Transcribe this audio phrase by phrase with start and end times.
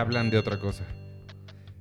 [0.00, 0.84] hablan de otra cosa.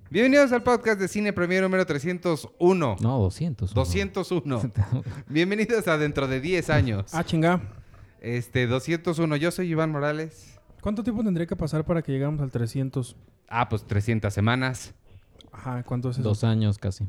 [0.10, 2.98] Bienvenidos al podcast de Cine Premier número 301.
[3.00, 3.74] No, 200.
[3.74, 4.62] 201.
[5.30, 7.14] Bienvenidos a dentro de 10 años.
[7.14, 7.62] Ah, chinga.
[8.20, 9.36] Este, 201.
[9.38, 10.60] Yo soy Iván Morales.
[10.82, 13.16] ¿Cuánto tiempo tendría que pasar para que llegáramos al 300?
[13.48, 14.94] Ah, pues 300 semanas.
[15.52, 16.28] Ajá, ¿cuánto es eso?
[16.28, 17.08] Dos años casi.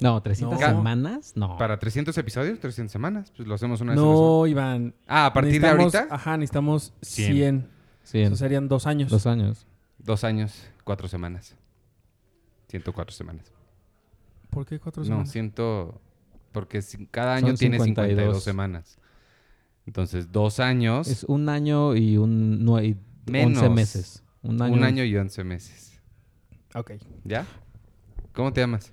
[0.00, 0.66] No, 300 No.
[0.66, 1.32] semanas.
[1.36, 1.58] No.
[1.58, 3.32] Para 300 episodios, 300 semanas.
[3.36, 4.94] Pues lo hacemos una vez No, Iván.
[5.06, 7.32] Ah, a partir de ahorita, Ajá, necesitamos 100.
[7.34, 7.68] 100.
[8.02, 9.10] Sí, Eso serían dos años.
[9.10, 9.66] dos años.
[10.08, 11.54] Dos años, cuatro semanas.
[12.68, 13.52] 104 semanas.
[14.50, 15.30] ¿Por qué cuatro No, semanas?
[15.30, 16.00] ciento...
[16.52, 18.98] Porque cada Son año tiene 52 52 semanas.
[19.86, 22.84] Entonces, dos años, Es un año y un nue-
[23.26, 23.62] y Menos.
[23.62, 24.22] 11 meses.
[24.42, 24.72] Un año.
[24.74, 26.00] un año y 11 meses.
[26.74, 26.92] Ok.
[27.24, 27.46] ¿Ya?
[28.32, 28.92] ¿Cómo te llamas?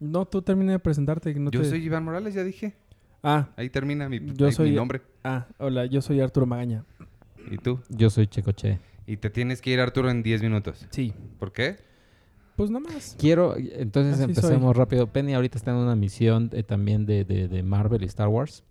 [0.00, 1.32] No, tú termina de presentarte.
[1.34, 2.74] No Yo te- soy Iván Morales, ya dije.
[3.22, 5.02] Ah, Ahí termina mi, Yo ahí soy- mi nombre.
[5.24, 6.84] ah, hola, yo soy Arturo Magaña.
[7.50, 7.80] ¿Y tú?
[7.88, 8.80] Yo soy Checoche.
[9.08, 10.86] Y te tienes que ir, Arturo, en 10 minutos.
[10.90, 11.14] Sí.
[11.38, 11.76] ¿Por qué?
[12.56, 13.16] Pues nada más.
[13.18, 15.06] Quiero, entonces Así empecemos rápido.
[15.06, 18.64] Penny ahorita está en una misión eh, también de, de- de Marvel y Star Wars.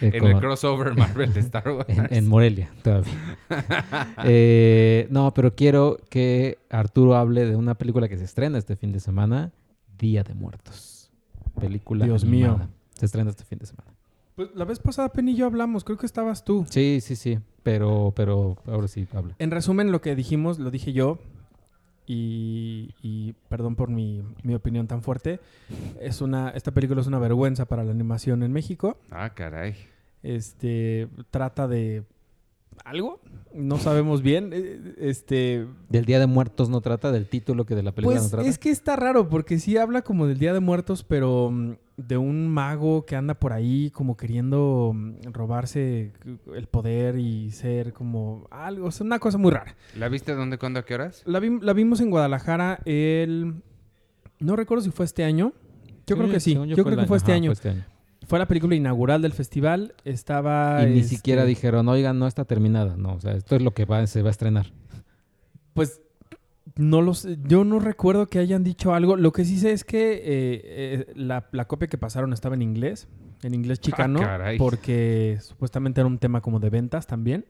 [0.00, 1.88] Eh, En con- el crossover Marvel de Star Wars.
[1.88, 3.12] en, en Morelia todavía.
[4.24, 8.92] Eh, no, pero quiero que Arturo hable de una película que se estrena este fin
[8.92, 9.52] de semana,
[9.98, 11.10] Día de Muertos.
[11.58, 12.56] Película Dios animada.
[12.58, 12.68] mío.
[12.98, 13.93] Se estrena este fin de semana.
[14.36, 15.84] Pues la vez pasada Penny y yo hablamos.
[15.84, 16.66] Creo que estabas tú.
[16.68, 17.38] Sí, sí, sí.
[17.62, 19.34] Pero, pero ahora sí habla.
[19.38, 21.18] En resumen, lo que dijimos, lo dije yo.
[22.06, 25.40] Y, y perdón por mi, mi opinión tan fuerte.
[26.00, 28.98] Es una, esta película es una vergüenza para la animación en México.
[29.10, 29.74] Ah, caray.
[30.22, 32.04] Este trata de
[32.84, 33.20] algo,
[33.54, 34.50] no sabemos bien.
[34.52, 38.24] eh, Este, Del Día de Muertos no trata, del título que de la película pues
[38.32, 38.48] no trata.
[38.48, 42.16] es que está raro porque sí habla como del Día de Muertos, pero mm, de
[42.16, 46.12] un mago que anda por ahí como queriendo mm, robarse
[46.54, 49.76] el poder y ser como algo, es una cosa muy rara.
[49.96, 51.22] ¿La viste dónde, cuándo, a qué horas?
[51.24, 53.62] La, vi- la vimos en Guadalajara el
[54.40, 55.52] no recuerdo si fue este año.
[56.06, 56.54] Yo creo que sí.
[56.54, 57.52] Yo, creo que fue este ajá, año.
[57.52, 57.84] este año.
[58.26, 59.94] Fue la película inaugural del festival.
[60.04, 60.82] Estaba.
[60.82, 62.96] Y ni este, siquiera dijeron, oigan, no está terminada.
[62.96, 64.72] No, o sea, esto es lo que va, se va a estrenar.
[65.74, 66.00] Pues
[66.76, 67.38] no lo sé.
[67.44, 69.16] Yo no recuerdo que hayan dicho algo.
[69.16, 72.62] Lo que sí sé es que eh, eh, la, la copia que pasaron estaba en
[72.62, 73.08] inglés.
[73.42, 74.20] En inglés chicano.
[74.20, 74.58] caray.
[74.58, 77.44] porque supuestamente era un tema como de ventas también.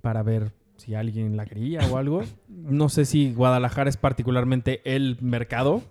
[0.00, 2.22] Para ver si alguien la quería o algo.
[2.48, 5.82] No sé si Guadalajara es particularmente el mercado.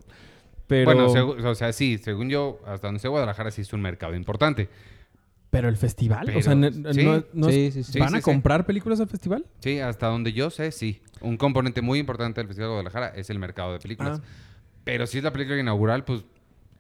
[0.66, 4.16] Pero, Bueno, o sea, sí, según yo, hasta donde sé, Guadalajara sí es un mercado
[4.16, 4.70] importante.
[5.54, 6.26] Pero el festival.
[6.26, 7.92] Pero- o sea, no, no- sí, no es- sí, sí, sí.
[7.94, 8.24] Sí, ¿van sí, a sí.
[8.24, 9.46] comprar películas al festival?
[9.60, 11.02] Sí, hasta donde yo sé, sí.
[11.22, 14.20] Un componente muy importante del Festival de Guadalajara es el mercado de películas.
[14.22, 14.28] Ah.
[14.84, 16.26] Pero si es la película inaugural, pues...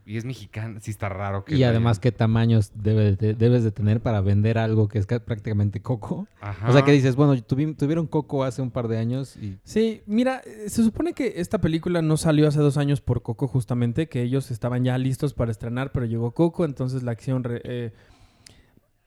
[0.06, 1.56] Y es mexicana, sí está raro que...
[1.56, 5.20] Y además, ¿qué tamaños debe de- debes de tener para vender algo que es ca-
[5.22, 6.28] prácticamente coco?
[6.42, 6.68] Ajá.
[6.68, 9.60] O sea, que dices, bueno, tuvi- tuvieron coco hace un par de años y...
[9.64, 13.48] Sí, mira, eh, se supone que esta película no salió hace dos años por Coco
[13.48, 17.62] justamente, que ellos estaban ya listos para estrenar, pero llegó Coco, entonces la acción re-
[17.64, 17.94] eh,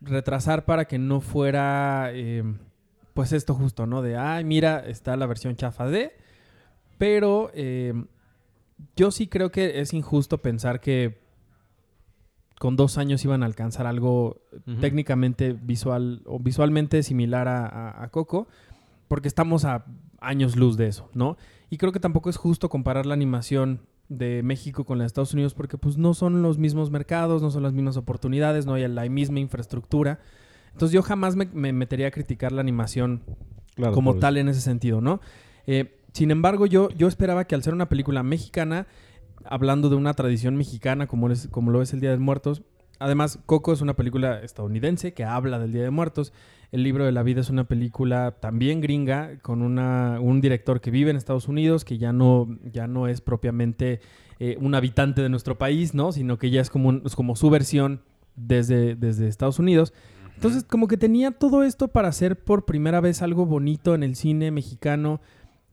[0.06, 2.42] retrasar para que no fuera, eh,
[3.14, 4.02] pues esto justo, ¿no?
[4.02, 6.12] De, ay, mira, está la versión chafa de,
[6.98, 7.92] pero eh,
[8.96, 11.18] yo sí creo que es injusto pensar que
[12.58, 14.40] con dos años iban a alcanzar algo
[14.80, 18.48] técnicamente visual o visualmente similar a, a- a Coco,
[19.08, 19.84] porque estamos a
[20.20, 21.36] años luz de eso, ¿no?
[21.68, 25.54] Y creo que tampoco es justo comparar la animación de México con de Estados Unidos
[25.54, 29.08] porque pues no son los mismos mercados, no son las mismas oportunidades, no hay la
[29.08, 30.20] misma infraestructura.
[30.72, 33.22] Entonces yo jamás me, me metería a criticar la animación
[33.76, 35.20] Claro, como tal en ese sentido, ¿no?
[35.66, 38.86] Eh, sin embargo, yo, yo esperaba que al ser una película mexicana,
[39.44, 42.62] hablando de una tradición mexicana como, es, como lo es el Día de Muertos,
[42.98, 46.32] además Coco es una película estadounidense que habla del Día de Muertos,
[46.72, 50.90] El libro de la vida es una película también gringa con una, un director que
[50.90, 54.00] vive en Estados Unidos, que ya no, ya no es propiamente
[54.40, 56.12] eh, un habitante de nuestro país, ¿no?
[56.12, 58.02] Sino que ya es como, un- es como su versión
[58.34, 59.94] desde, desde Estados Unidos.
[60.34, 64.16] Entonces, como que tenía todo esto para hacer por primera vez algo bonito en el
[64.16, 65.20] cine mexicano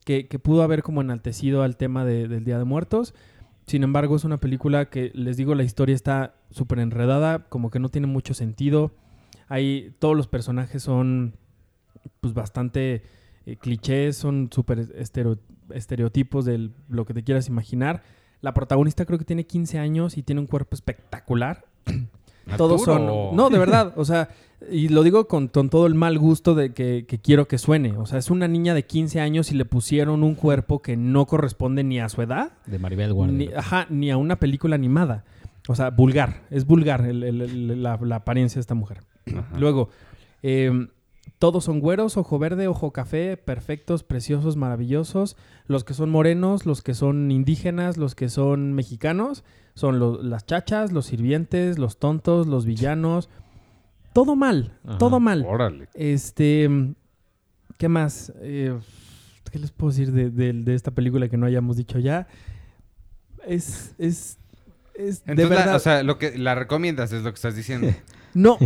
[0.06, 3.14] que, que pudo haber como enaltecido al tema de- del Día de Muertos.
[3.66, 7.80] Sin embargo, es una película que, les digo, la historia está súper enredada, como que
[7.80, 8.92] no tiene mucho sentido.
[9.54, 11.36] Ahí todos los personajes son
[12.22, 13.04] pues bastante
[13.46, 15.38] eh, clichés, son súper estereo-
[15.72, 18.02] estereotipos de lo que te quieras imaginar.
[18.42, 21.66] La protagonista creo que tiene 15 años y tiene un cuerpo espectacular.
[22.58, 23.36] Todos son.
[23.36, 23.94] No, de verdad.
[23.96, 24.30] O sea,
[24.70, 27.96] y lo digo con, con todo el mal gusto de que, que quiero que suene.
[27.98, 31.26] O sea, es una niña de 15 años y le pusieron un cuerpo que no
[31.26, 33.38] corresponde ni a su edad, De Maribel Guardia.
[33.38, 35.24] ni, ajá, ni a una película animada.
[35.70, 36.42] O sea, vulgar.
[36.50, 39.00] Es vulgar el- el- el- la, la apariencia de esta mujer.
[39.28, 39.58] Ajá.
[39.60, 39.90] Luego,
[40.42, 40.88] eh,
[41.40, 45.36] todos son güeros, ojo verde, ojo café, perfectos, preciosos, maravillosos.
[45.68, 49.44] Los que son morenos, los que son indígenas, los que son mexicanos,
[49.76, 53.30] son lo- las chachas, los sirvientes, los tontos, los villanos.
[54.14, 54.98] Todo mal, Ajá.
[55.00, 55.44] todo mal.
[55.48, 55.88] Órale.
[55.96, 56.70] Este,
[57.78, 58.32] ¿qué más?
[58.42, 58.78] Eh,
[59.52, 62.28] ¿Qué les puedo decir de, de- de esta película que no hayamos dicho ya?
[63.46, 64.40] Es, es,
[64.96, 65.76] es de Entonces, la- verdad.
[65.76, 67.88] o sea, lo que la recomiendas es lo que estás diciendo.
[68.34, 68.58] no,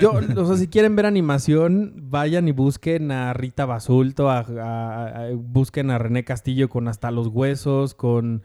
[0.00, 5.90] yo, o sea, si quieren ver animación, vayan y busquen a Rita Basulto, a, busquen
[5.90, 8.42] a René Castillo con hasta los huesos, con,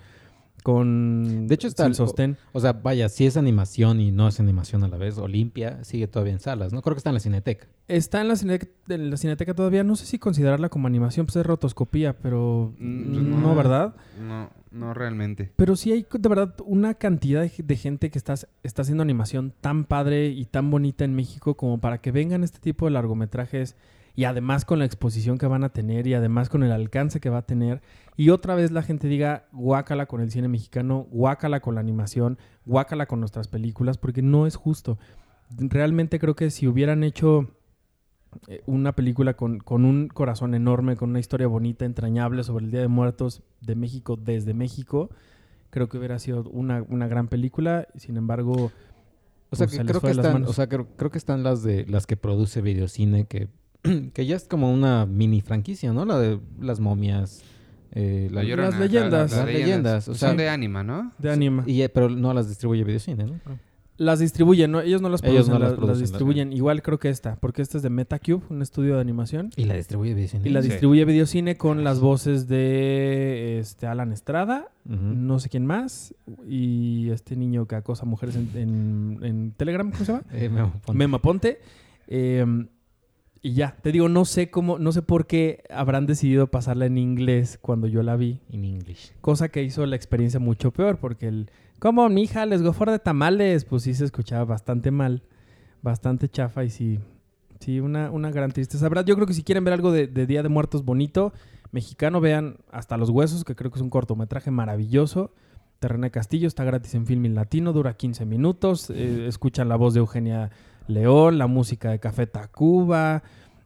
[0.63, 2.37] con De hecho, está sin el- sostén.
[2.53, 6.07] O sea, vaya, si es animación y no es animación a la vez, Olimpia sigue
[6.07, 6.81] todavía en salas, ¿no?
[6.81, 7.67] Creo que está en la Cineteca.
[7.87, 11.35] Está en la, cineteca, en la cineteca todavía, no sé si considerarla como animación, pues
[11.35, 13.55] es rotoscopía, pero Mm, no, no.
[13.55, 13.95] ¿verdad?
[14.19, 15.51] No, no realmente.
[15.57, 19.53] Pero sí hay de verdad una cantidad de, de gente que está, está haciendo animación
[19.59, 23.75] tan padre y tan bonita en México como para que vengan este tipo de largometrajes
[24.15, 27.29] y además con la exposición que van a tener y además con el alcance que
[27.29, 27.81] va a tener.
[28.15, 32.37] Y otra vez la gente diga guácala con el cine mexicano, guácala con la animación,
[32.65, 34.99] guácala con nuestras películas, porque no es justo.
[35.57, 37.49] Realmente creo que si hubieran hecho
[38.47, 42.71] eh, una película con, con un corazón enorme, con una historia bonita, entrañable sobre el
[42.71, 45.09] Día de Muertos de México desde México,
[45.71, 47.87] creo que hubiera sido una, una gran película.
[47.95, 48.71] Sin embargo,
[49.49, 51.63] O sea, Pues que se creo que están, o sea, creo, creo que están las
[51.63, 53.49] de las que produce Videocine que
[54.13, 56.05] que ya es como una mini franquicia, ¿no?
[56.05, 57.43] La de las momias,
[57.91, 59.31] eh, la- La Llorona, las leyendas.
[59.31, 61.11] Las leyendas, o sea- Son de anima, ¿no?
[61.19, 61.63] de anima.
[61.67, 63.39] y, eh, pero no las distribuye Videocine, ¿no?
[63.97, 64.81] Las distribuyen, ¿no?
[64.81, 66.51] ellos no las Ellos producen, no las las, las producen, distribuyen.
[66.51, 69.51] Igual creo que esta, porque esta es de Metacube, un estudio de animación.
[69.55, 70.49] Y la distribuye Videocine.
[70.49, 70.69] Y la Sí.
[70.69, 76.15] distribuye Videocine con las voces de este, Alan Estrada, no sé quién más,
[76.47, 80.23] y este niño que acosa mujeres en, en- en Telegram, ¿cómo se llama?
[80.33, 80.93] Eh, Memo Ponte.
[80.97, 81.59] Mema Ponte.
[82.07, 82.65] Eh,
[83.45, 86.97] y ya, te digo, no sé cómo, no sé por qué habrán decidido pasarla en
[86.97, 88.39] inglés cuando yo la vi.
[88.49, 89.11] In English.
[89.19, 92.89] Cosa que hizo la experiencia mucho peor, porque el, como mi hija les go for
[92.89, 95.23] de tamales, pues sí se escuchaba bastante mal,
[95.81, 96.99] bastante chafa y sí,
[97.59, 98.85] sí, una, una gran tristeza.
[98.85, 101.33] La verdad, yo creo que si quieren ver algo de, de Día de Muertos bonito,
[101.73, 105.33] mexicano, vean Hasta los Huesos, que creo que es un cortometraje maravilloso.
[105.79, 108.89] Terrena Castillo está gratis en Filmin Latino, dura 15 minutos.
[108.89, 110.49] eh, escuchan la voz de Eugenia
[110.87, 113.23] León, la música de Café Tacuba,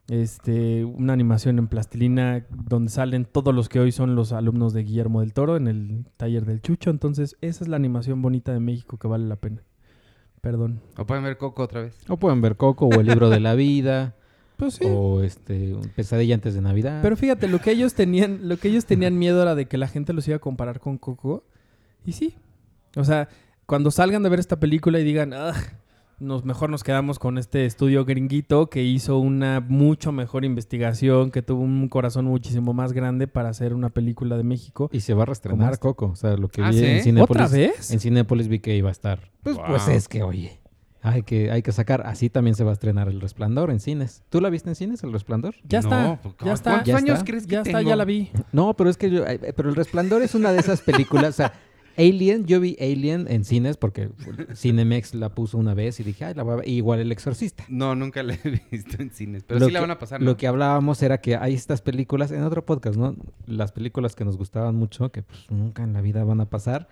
[0.08, 4.82] este, una animación en plastilina donde salen todos los que hoy son los alumnos de
[4.84, 6.90] Guillermo del Toro en el taller del Chucho.
[6.90, 9.62] Entonces, esa es la animación bonita de México que vale la pena.
[10.40, 10.80] Perdón.
[10.96, 11.96] O pueden ver Coco otra vez.
[12.08, 14.14] O pueden ver Coco o el libro de la vida
[14.56, 14.84] Pues sí.
[14.88, 17.00] o este un Pesadilla antes de Navidad.
[17.02, 19.88] Pero fíjate, lo que ellos tenían, lo que ellos tenían miedo era de que la
[19.88, 21.44] gente los iba a comparar con Coco.
[22.04, 22.34] Y sí.
[22.96, 23.28] O sea,
[23.66, 25.52] cuando salgan de ver esta película y digan, "Ah,
[26.20, 31.42] nos, mejor nos quedamos con este estudio gringuito que hizo una mucho mejor investigación, que
[31.42, 34.90] tuvo un corazón muchísimo más grande para hacer una película de México.
[34.92, 36.84] y se va a reestrenar Coco, o sea, lo que Ah, vi ¿sí?
[36.86, 37.30] en Cinépolis.
[37.44, 37.90] ¿Otra vez?
[37.92, 39.30] En Cinépolis vi que iba a estar.
[39.42, 39.66] Pues, Wow.
[39.68, 40.60] pues es que, oye,
[41.02, 42.02] hay que, hay que sacar.
[42.06, 44.24] Así también se va a estrenar El Resplandor en cines.
[44.28, 45.54] ¿Tú la viste en cines, El Resplandor?
[45.62, 46.70] Ya No, está, pues, ya está.
[46.72, 47.24] ¿Cuántos Ya años está.
[47.24, 48.30] crees que Ya está, ya la vi.
[48.52, 51.32] No, pero es que yo, eh, pero El Resplandor es una de esas películas, o
[51.32, 51.52] sea,
[51.98, 54.08] Alien, yo vi Alien en cines porque
[54.54, 56.68] Cinemex la puso una vez y dije, ay, la voy a ver.
[56.68, 57.64] Igual El Exorcista.
[57.68, 59.42] No, nunca la he visto en cines.
[59.42, 60.26] Pero Lo sí la van a pasar, ¿no?
[60.26, 63.16] Lo que hablábamos era que hay estas películas, en otro podcast, ¿no?
[63.46, 66.88] Las películas que nos gustaban mucho, que pues nunca en la vida van a pasar,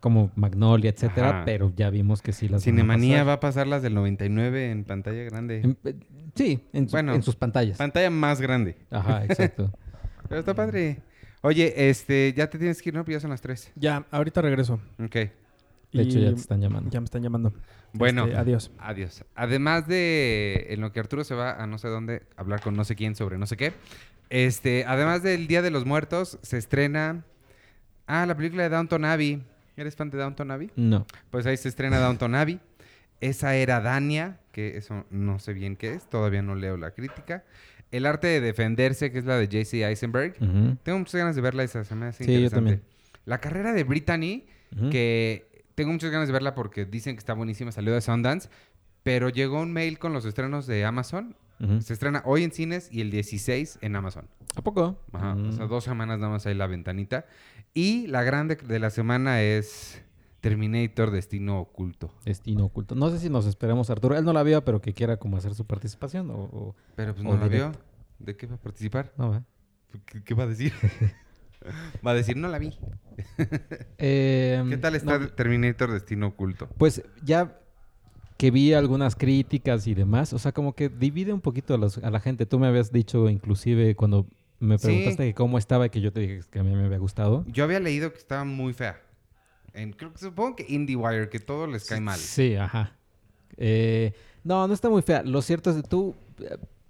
[0.00, 1.42] como Magnolia, etcétera, Ajá.
[1.44, 4.70] pero ya vimos que sí las Cinemanía van a va a pasar las del 99
[4.70, 5.60] en pantalla grande.
[5.60, 5.76] pasar.
[5.84, 7.14] En- eh, sí, en, su- Bueno.
[7.14, 7.76] en sus pantallas.
[7.78, 8.76] Pantalla más grande.
[8.90, 9.70] Ajá, exacto.
[10.28, 11.02] Pero está padre.
[11.42, 13.04] Oye, este, ya te tienes que ir, ¿no?
[13.04, 13.72] Pues ya son las 3.
[13.76, 14.80] Ya, ahorita regreso.
[15.02, 15.14] Ok.
[15.92, 16.90] De hecho, ya te están llamando.
[16.90, 17.52] ya me están llamando.
[17.92, 18.70] Bueno, Este, adiós.
[18.78, 19.24] adiós.
[19.34, 22.76] Además de en lo que Arturo se va a no sé dónde a hablar con
[22.76, 23.72] no sé quién sobre no sé qué.
[24.28, 27.24] Este, además del Día de los Muertos, se estrena.
[28.06, 29.42] Ah, la película de Downton Abbey.
[29.76, 30.70] ¿Eres fan de Downton Abbey?
[30.76, 31.06] No.
[31.30, 32.60] Pues ahí se estrena Downton Abbey.
[33.20, 37.44] Esa era Dania, que eso no sé bien qué es, todavía no leo la crítica.
[37.90, 39.84] El arte de defenderse, que es la de J.C.
[39.84, 40.34] Eisenberg.
[40.82, 42.56] Tengo muchas ganas de verla esa, se me hace Sí, yo interesante.
[42.76, 42.82] también.
[43.24, 44.46] La carrera de Brittany,
[44.90, 48.48] que tengo muchas ganas de verla porque dicen que está buenísima, salió de Sundance,
[49.02, 51.36] pero llegó un mail con los estrenos de Amazon.
[51.80, 54.26] Se estrena hoy en cines y el 16 en Amazon.
[54.56, 54.98] ¿A poco?
[55.12, 55.68] Ajá, o sea, Mm.
[55.68, 57.26] dos semanas nada más ahí la ventanita.
[57.74, 60.02] Y la grande de la semana es
[60.40, 62.12] Terminator Destino Oculto.
[62.24, 62.94] Destino oculto.
[62.94, 64.16] No sé si nos esperamos a Arturo.
[64.16, 66.34] Él no la vio, pero que quiera como hacer su participación o...
[66.38, 67.72] o- Pero pues O no la vio.
[68.18, 69.12] ¿De qué va a participar?
[69.18, 69.46] No, ¿verdad?
[70.06, 70.72] ¿Qué, qué va a decir?
[72.06, 72.72] va a decir, no la vi.
[73.98, 76.68] Eh, ¿Qué tal está no, Terminator Destino Oculto?
[76.78, 77.58] pues ya
[78.38, 81.98] que vi algunas críticas y demás, o sea, como que divide un poquito a, los-
[81.98, 82.46] a la gente.
[82.46, 84.26] Tú me habías dicho inclusive cuando
[84.58, 84.86] me Sí.
[84.86, 87.44] preguntaste que cómo estaba y que yo te dije que a mí me había gustado.
[87.48, 88.98] Yo había leído que estaba muy fea.
[89.74, 92.18] En, creo que supongo que IndieWire, que todo les cae mal.
[92.18, 92.96] Sí, ajá.
[93.56, 94.12] Eh,
[94.44, 95.22] no, no está muy fea.
[95.22, 96.14] Lo cierto es que tú,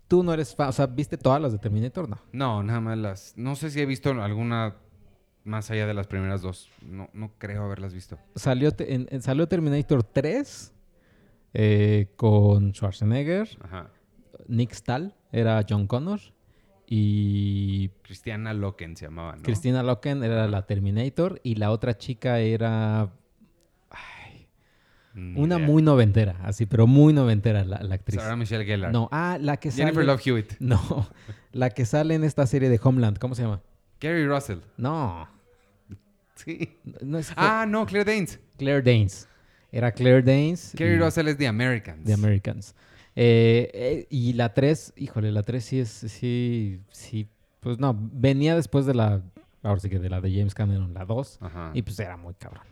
[0.08, 2.08] tú no eres fan, o sea, ¿viste todas las de Terminator?
[2.08, 2.18] No.
[2.32, 3.32] No, nada más las.
[3.36, 4.76] No sé si he visto alguna
[5.44, 6.70] más allá de las primeras dos.
[6.82, 8.18] No, no creo haberlas visto.
[8.36, 10.72] Salió, te- en- en- salió Terminator 3
[11.54, 13.90] eh, con Schwarzenegger, Ajá.
[14.46, 16.20] Nick Stahl, era John Connor,
[16.92, 19.42] y Cristiana Loken se llamaba, ¿no?
[19.42, 23.10] Christina Loken era la Terminator, y la otra chica era
[25.14, 28.20] Ni una muy noventera, así, pero muy noventera la, la actriz.
[28.20, 28.92] Sarah Michelle Gellar.
[28.92, 29.84] No, ah, la que sale...
[29.84, 30.52] Jennifer Love Hewitt.
[30.60, 31.08] No,
[31.52, 33.60] la que sale en esta serie de Homeland, ¿cómo se llama?
[34.00, 34.58] Gary Russell.
[34.76, 35.28] No,
[36.36, 36.76] Sí.
[37.02, 38.40] no es Ah, no, Claire Danes.
[38.56, 39.28] Claire Danes.
[39.72, 40.72] Era Claire Danes.
[40.74, 42.04] Gary y- Russell es The Americans.
[42.04, 42.74] The Americans.
[43.22, 47.28] Eh, eh, y la 3, híjole, la 3 sí es, sí, sí,
[47.60, 49.20] pues no, venía después de la,
[49.62, 51.70] ahora sí que de la de James Cameron, la 2, Ajá.
[51.74, 52.64] y pues era muy cabrón.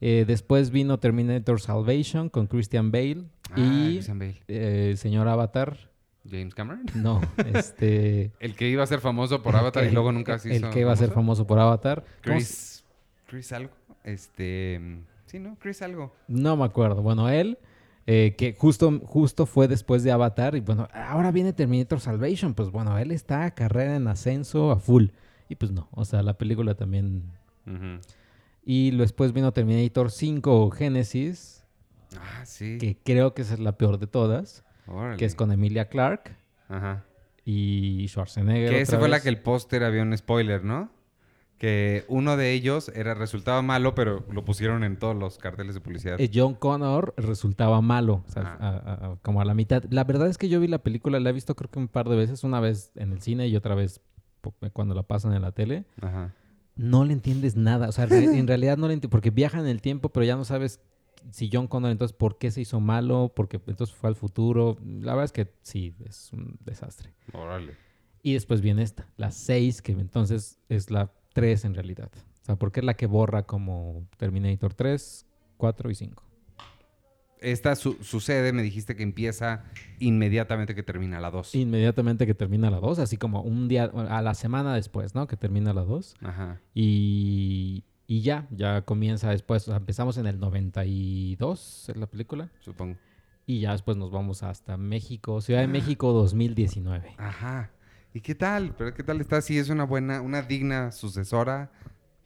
[0.00, 4.42] Eh, después vino Terminator Salvation con Christian Bale Ah, y Christian Bale.
[4.48, 5.76] eh, Señor Avatar,
[6.28, 6.84] James Cameron.
[6.96, 7.20] no,
[7.54, 8.32] este...
[8.40, 10.70] El que iba a ser famoso por Avatar y el- luego nunca se El hizo
[10.70, 12.04] que iba a ser famoso por Avatar.
[12.24, 12.84] ¿Cómo se- Chris.
[13.28, 13.72] Chris algo.
[14.02, 14.80] Este.
[15.26, 15.56] Sí, ¿no?
[15.60, 16.12] Chris algo.
[16.26, 17.02] No me acuerdo.
[17.02, 17.58] Bueno, él,
[18.10, 22.70] eh, que justo, justo fue después de Avatar, y bueno, ahora viene Terminator Salvation, pues
[22.70, 25.08] bueno, él está a carrera en ascenso a full.
[25.50, 27.24] Y pues no, o sea, la película también...
[27.66, 28.00] Ujú.
[28.64, 31.64] Y después vino Terminator 5 Genesis,
[32.16, 32.78] Ah, sí.
[32.78, 34.64] que creo que esa es la peor de todas,
[35.18, 36.34] que es con Emilia Clarke
[36.70, 37.04] Ajá.
[37.44, 38.70] y Schwarzenegger.
[38.70, 40.90] Que esa fue la que el póster había un spoiler, ¿no?
[41.58, 45.80] Que uno de ellos era resultaba malo, pero lo pusieron en todos los carteles de
[45.80, 46.20] publicidad.
[46.20, 49.82] Eh, John Connor resultaba malo, o sea, a- como a la mitad.
[49.90, 52.08] La verdad es que yo vi la película, la he visto creo que un par
[52.08, 54.00] de veces, una vez en el cine y otra vez
[54.40, 55.84] po- cuando la pasan en la tele.
[56.00, 56.32] Ajá.
[56.76, 59.66] No le entiendes nada, o sea, re- en realidad no le entiendes, porque viaja en
[59.66, 60.80] el tiempo, pero ya no sabes
[61.32, 64.76] si John Connor entonces por qué se hizo malo, porque entonces fue al futuro.
[64.84, 67.12] La verdad es que sí, es un desastre.
[67.32, 67.74] Órale.
[68.22, 72.10] Y después viene esta, la 6, que entonces es la 3 en realidad.
[72.42, 75.26] O sea, porque es la que borra como Terminator 3,
[75.56, 76.22] 4 y 5.
[77.40, 79.62] Esta su- sucede, me dijiste que empieza
[80.00, 81.54] inmediatamente que termina la 2.
[81.54, 85.28] Inmediatamente que termina la 2, así como un día, a la semana después, ¿no?
[85.28, 86.16] Que termina la 2.
[86.22, 86.60] Ajá.
[86.74, 89.62] Y, y ya, ya comienza después.
[89.68, 92.50] O sea, empezamos en el 92, es la película.
[92.60, 92.96] Supongo.
[93.46, 97.14] Y ya después nos vamos hasta México, Ciudad de México 2019.
[97.18, 97.70] Ajá.
[98.14, 98.74] ¿Y qué tal?
[98.76, 99.40] ¿Pero qué tal está?
[99.42, 101.70] Sí, es una buena, una digna sucesora.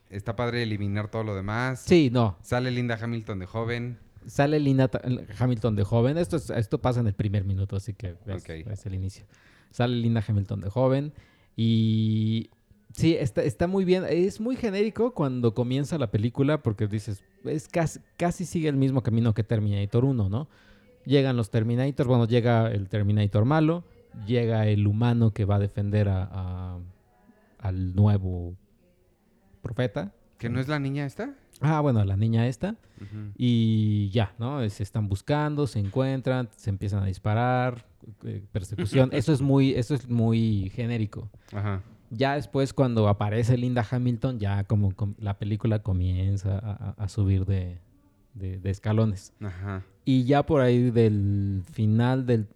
[0.09, 1.81] Está padre eliminar todo lo demás.
[1.85, 2.37] Sí, no.
[2.41, 3.97] Sale Linda Hamilton de joven.
[4.25, 4.89] Sale Linda
[5.37, 6.17] Hamilton de joven.
[6.17, 9.25] Esto, es- esto pasa en el primer minuto, así que es el inicio.
[9.71, 11.13] Sale Linda Hamilton de joven.
[11.55, 12.49] Y
[12.93, 14.03] sí, está, está muy bien.
[14.07, 19.01] Es muy genérico cuando comienza la película porque dices, es casi, casi sigue el mismo
[19.03, 20.47] camino que Terminator 1, ¿no?
[21.05, 23.83] Llegan los Terminators, bueno, llega el Terminator malo,
[24.25, 26.79] llega el humano que va a defender a- a-
[27.59, 28.55] al nuevo
[29.61, 30.11] profeta.
[30.37, 31.33] ¿Que no es la niña esta?
[31.61, 32.75] Ah, bueno, la niña esta.
[33.37, 34.67] Y ya, ¿no?
[34.69, 37.85] Se están buscando, se encuentran, se empiezan a disparar,
[38.23, 39.09] eh, persecución.
[39.13, 41.29] Eso es muy, eso es muy genérico.
[41.53, 41.81] Ajá.
[42.09, 47.07] Ya después, cuando aparece Linda Hamilton, ya como com- la película comienza a, a- a
[47.09, 47.79] subir de,
[48.33, 49.33] de- de escalones.
[49.41, 49.83] Ajá.
[50.05, 52.47] Y ya por ahí del final del...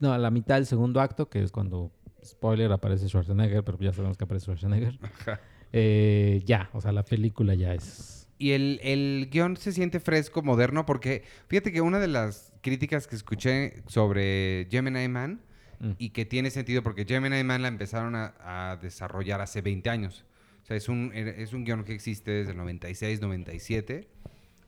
[0.00, 1.90] No, a la mitad del segundo acto, que es cuando,
[2.24, 4.98] spoiler, aparece Schwarzenegger, pero ya sabemos que aparece Schwarzenegger.
[5.02, 5.40] Ajá.
[5.72, 8.28] eh, ya, o sea, la película ya es...
[8.38, 13.06] Y el, el guion se siente fresco, moderno, porque fíjate que una de las críticas
[13.06, 15.40] que escuché sobre Gemini Man,
[15.78, 15.90] Mm.
[15.98, 20.24] y que tiene sentido porque Gemini Man la empezaron a, a desarrollar hace 20 años.
[20.62, 24.08] O sea, es un, es un guion que existe desde el 96, 97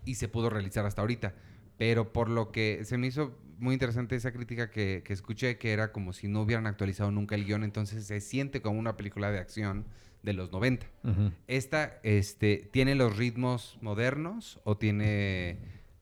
[0.04, 1.34] y se pudo realizar hasta ahorita.
[1.78, 5.72] Pero por lo que se me hizo muy interesante esa crítica que, que escuché, que
[5.72, 9.30] era como si no hubieran actualizado nunca el guion, entonces se siente como una película
[9.30, 9.86] de acción
[10.22, 10.86] de los 90.
[11.04, 11.32] Ujú.
[11.46, 15.58] ¿Esta este, tiene los ritmos modernos o tiene...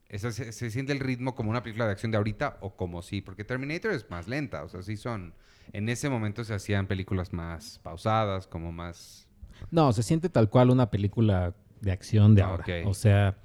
[0.08, 3.02] eso se, se siente el ritmo como una película de acción de ahorita o como
[3.02, 3.20] sí?
[3.20, 5.34] Porque Terminator es más lenta, o sea, sí son...
[5.72, 9.26] En ese momento se hacían películas más pausadas, como más...
[9.70, 12.64] No, se siente tal cual una película de acción de Ah, ahora.
[12.84, 13.36] O sea,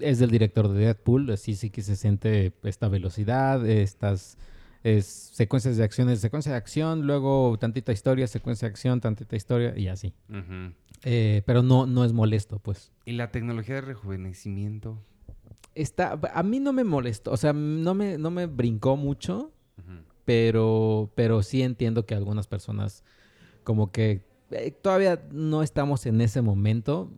[0.00, 4.38] es del director de Deadpool, así sí que se siente esta velocidad, estas
[4.82, 9.76] es, secuencias de acciones, secuencia de acción, luego tantita historia, secuencia de acción, tantita historia
[9.76, 10.14] y así.
[11.02, 12.92] Eh, pero no, no es molesto, pues.
[13.04, 15.02] Y la tecnología de rejuvenecimiento.
[15.74, 19.50] Está, a mí no me molestó, o sea, no me, no me brincó mucho,
[20.24, 23.02] pero, pero sí entiendo que algunas personas
[23.64, 27.10] como que eh, todavía no estamos en ese momento,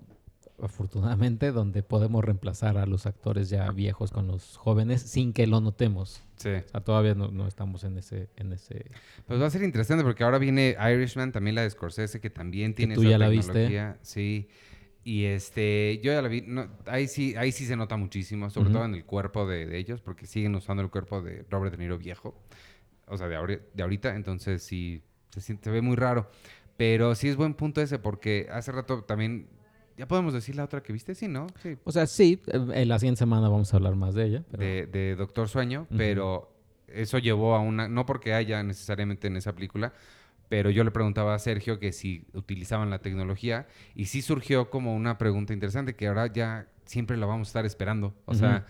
[0.61, 5.61] afortunadamente, donde podemos reemplazar a los actores ya viejos con los jóvenes sin que lo
[5.61, 6.23] notemos.
[6.37, 6.51] Sí.
[6.51, 8.91] O sea, todavía no, no estamos en ese, en ese...
[9.27, 12.75] Pues va a ser interesante porque ahora viene Irishman, también la de Scorsese, que también
[12.75, 13.53] tiene tú esa ya la viste.
[13.53, 13.99] tecnología.
[14.03, 14.49] Sí.
[15.05, 16.43] Y este, yo ya la vi.
[16.43, 19.79] no, ahí sí, ahí sí se nota muchísimo, sobre todo en el cuerpo de, de
[19.79, 22.35] ellos, porque siguen usando el cuerpo de Robert De Niro viejo.
[23.07, 26.29] O sea, de, de ahorita, entonces sí, se, siente, se ve muy raro.
[26.77, 29.49] Pero sí es buen punto ese, porque hace rato también.
[29.97, 31.47] Ya podemos decir la otra que viste, sí, ¿no?
[31.63, 31.77] Sí.
[31.85, 34.45] O sea, sí, en la siguiente semana vamos a hablar más de ella.
[34.51, 36.53] pero- de, de Doctor Sueño, pero
[36.89, 39.93] eso llevó a una, no porque haya necesariamente en esa película,
[40.49, 44.95] pero yo le preguntaba a Sergio que si utilizaban la tecnología y sí surgió como
[44.95, 48.15] una pregunta interesante que ahora ya siempre la vamos a estar esperando.
[48.27, 48.65] O sea,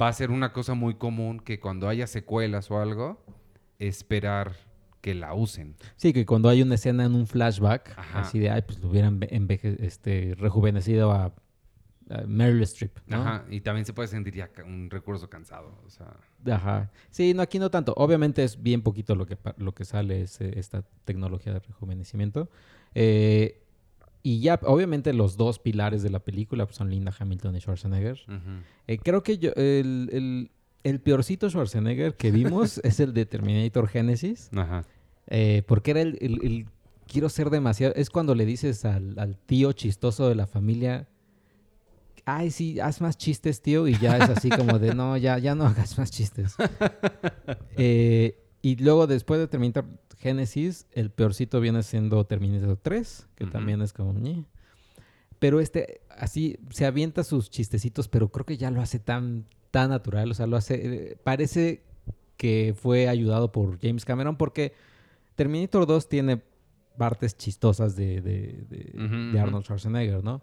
[0.00, 3.22] va a ser una cosa muy común que cuando haya secuelas o algo,
[3.78, 4.52] esperar
[5.00, 5.76] que la usen.
[5.96, 8.20] Sí, que cuando hay una escena en un flashback, Ajá.
[8.20, 11.26] así de, ay, pues lo hubieran este, rejuvenecido a,
[12.10, 13.18] a Meryl Streep, ¿no?
[13.20, 15.78] Ajá, y también se puede sentir ya un recurso cansado.
[15.86, 16.16] O sea,
[16.50, 16.90] Ajá.
[17.10, 17.92] Sí, no, aquí no tanto.
[17.96, 22.50] Obviamente es bien poquito lo que, lo que sale es, eh, esta tecnología de rejuvenecimiento.
[22.94, 23.62] Eh,
[24.22, 28.18] y ya, obviamente, los dos pilares de la película pues, son Linda Hamilton y Schwarzenegger.
[28.86, 30.50] Eh, creo que yo, el, el-
[30.88, 34.50] el peorcito Schwarzenegger que vimos es el de Terminator Genesis.
[34.56, 34.84] Ajá.
[35.26, 36.66] eh, porque era el, el- el
[37.06, 37.94] quiero ser demasiado.
[37.96, 41.08] Es cuando le dices al, al tío chistoso de la familia.
[42.24, 43.88] Ay, sí, haz más chistes, tío.
[43.88, 46.54] Y ya es así como de, no, ya, ya no hagas más chistes.
[47.76, 49.86] Eh, y luego, después de Terminator
[50.18, 54.12] Genesis, el peorcito viene siendo Terminator 3, que también es como...
[54.14, 54.44] "Ñe".
[55.38, 59.46] Pero este, así, se avienta sus chistecitos, pero creo que ya lo hace tan,
[59.80, 60.30] tan natural.
[60.30, 60.74] O sea, lo hace...
[61.12, 61.82] eh, parece
[62.36, 64.72] que fue ayudado por James Cameron porque
[65.34, 66.40] Terminator 2 tiene
[66.96, 69.38] partes chistosas de, de- de- Ujú, de ujú.
[69.40, 70.42] Arnold Schwarzenegger, ¿no?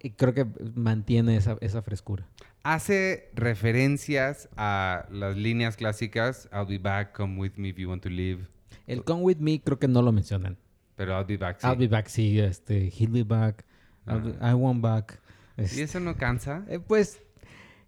[0.00, 2.26] Y creo que mantiene esa, esa frescura.
[2.62, 8.02] hace referencias a las líneas clásicas I'll be back, come with me if you want
[8.02, 8.46] to live.
[8.86, 10.58] El Come With Me creo que no lo mencionan.
[10.96, 11.66] Pero I'll be back, sí.
[11.66, 13.64] I'll be back, sí, este, he'll be back,
[14.06, 15.20] be- I want back.
[15.56, 16.64] ¿Y Este, eso no cansa?
[16.68, 17.20] eh, pues,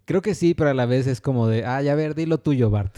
[0.07, 2.71] creo que sí, pero a la vez es como de, ah, ya ver, dilo tuyo,
[2.71, 2.97] Bart.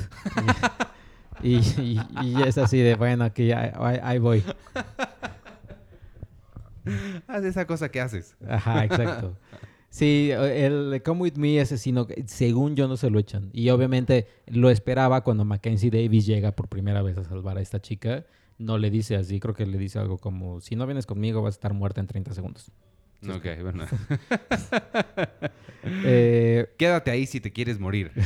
[1.44, 4.44] y, y- y es así de, bueno, aquí ahí, ahí- ahí voy.
[7.28, 8.36] Haz esa cosa que haces.
[8.48, 9.36] Ajá, exacto.
[9.90, 13.50] Sí, el Come With Me ese sí, no- según yo no se lo echan.
[13.54, 17.82] Y obviamente lo esperaba cuando Mackenzie Davis llega por primera vez a salvar a esta
[17.82, 18.26] chica.
[18.60, 21.56] No le dice así, creo que le dice algo como, si no vienes conmigo vas
[21.56, 22.72] a estar muerta en 30 segundos.
[23.28, 23.86] Ok, bueno.
[26.04, 28.12] Eh, Quédate ahí si te quieres morir.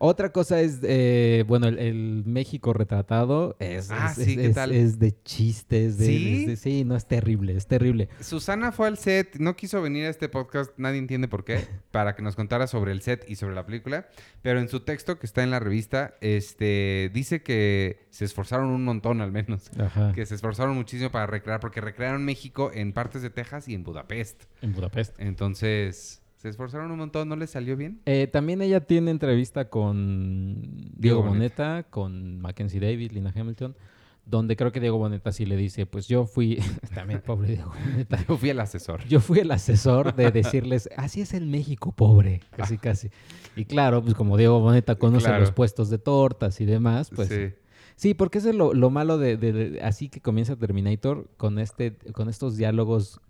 [0.00, 4.54] otra cosa es, eh, bueno, el, el México retratado es, Ah, es- sí, ¿qué es-
[4.54, 4.72] tal?
[4.72, 5.98] es de chistes.
[5.98, 6.46] De, ¿Sí?
[6.46, 8.08] de- sí, no, es terrible, es terrible.
[8.20, 11.58] Susana fue al set, no quiso venir a este podcast, nadie entiende por qué,
[11.90, 14.08] para que nos contara sobre el set y sobre la película,
[14.42, 18.84] pero en su texto que está en la revista, este, dice que se esforzaron un
[18.84, 20.12] montón al menos, Ajá.
[20.12, 23.84] que se esforzaron muchísimo para recrear, porque recrearon México en partes de Texas y en
[23.84, 24.44] Budapest.
[24.62, 25.14] En Budapest.
[25.18, 28.00] Entonces, se esforzaron un montón, ¿no les salió bien?
[28.06, 33.76] Eh, también ella tiene entrevista con Diego, Diego Boneta, con Mackenzie Davis, Lina Hamilton,
[34.24, 36.58] donde creo que Diego Boneta sí le dice, pues yo fui,
[36.94, 39.04] también pobre Diego Boneta, Yo fui el asesor.
[39.08, 43.10] yo fui el asesor de decirles, así es el México pobre, casi casi.
[43.56, 45.40] Y claro, pues como Diego Boneta conoce Claro.
[45.40, 47.48] los puestos de tortas y demás, pues sí,
[47.96, 48.14] sí.
[48.14, 51.96] porque eso es lo, lo malo de, de- de- así que comienza Terminator con este,
[52.12, 53.20] con estos diálogos.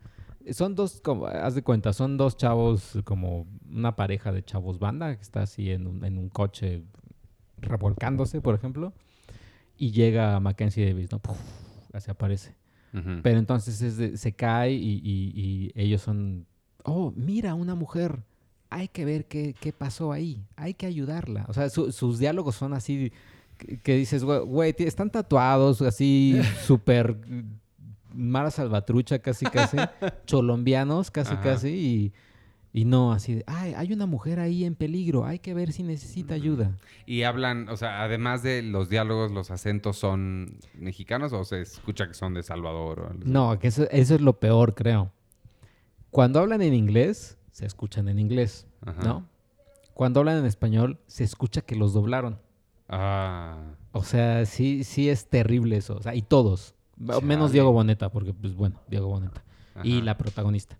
[0.52, 5.14] Son dos, como, haz de cuenta, son dos chavos, como una pareja de chavos banda
[5.16, 6.82] que está así en un, en un coche
[7.60, 8.92] revolcándose, por ejemplo,
[9.76, 11.18] y llega Mackenzie Davis, ¿no?
[11.18, 11.38] Puf,
[11.92, 12.54] así aparece.
[13.22, 16.46] Pero entonces es de- se cae y, y- y ellos son,
[16.84, 18.22] oh, mira, una mujer,
[18.70, 21.44] hay que ver qué, qué pasó ahí, hay que ayudarla.
[21.48, 23.12] O sea, su- sus diálogos son así,
[23.58, 27.16] que, que dices, güey, están tatuados, así súper
[28.12, 29.76] mala salvatrucha, casi, casi,
[30.26, 31.42] cholombianos, casi, Ajá.
[31.42, 32.12] casi, y,
[32.80, 35.82] y no, así de, ay, hay una mujer ahí en peligro, hay que ver si
[35.82, 36.76] necesita ayuda.
[37.06, 42.06] Y hablan, o sea, además de los diálogos, los acentos son mexicanos o se escucha
[42.08, 43.14] que son de Salvador o?
[43.24, 45.12] No, que eso, eso es lo peor, creo.
[46.10, 49.02] Cuando hablan en inglés, se escuchan en inglés, Ajá.
[49.02, 49.28] ¿no?
[49.94, 52.38] Cuando hablan en español, se escucha que los doblaron.
[52.88, 53.58] Ah,
[53.92, 55.96] O sea, sí, sí es terrible eso.
[55.96, 56.74] O sea, y todos.
[56.98, 57.52] Menos Chale.
[57.52, 59.42] Diego Boneta, porque, pues bueno, Diego Boneta.
[59.84, 60.78] Y la protagonista.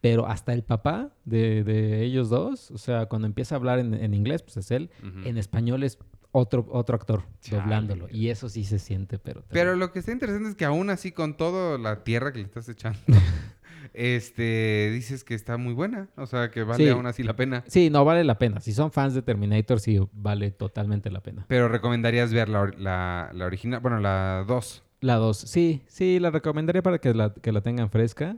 [0.00, 3.94] pero hasta el papá de, de ellos dos, o sea, cuando empieza a hablar en,
[3.94, 5.26] en inglés, pues es él, Ujú.
[5.26, 5.98] en español es
[6.30, 7.62] otro, otro actor Chale.
[7.62, 8.08] doblándolo.
[8.10, 9.42] Y eso sí se siente, pero...
[9.48, 12.44] Pero lo que está interesante es que aún así, con toda la tierra que le
[12.44, 12.98] estás echando,
[13.94, 16.08] este, dices que está muy buena.
[16.16, 16.90] O sea, que vale Sí.
[16.90, 17.64] aún así la pena.
[17.66, 18.60] Sí, no vale la pena.
[18.60, 21.44] Si son fans de Terminator, sí vale totalmente la pena.
[21.48, 24.82] Pero recomendarías ver la, la, la original, bueno, la 2.
[25.04, 28.36] La 2, sí, sí, la recomendaría para que la, que la tengan fresca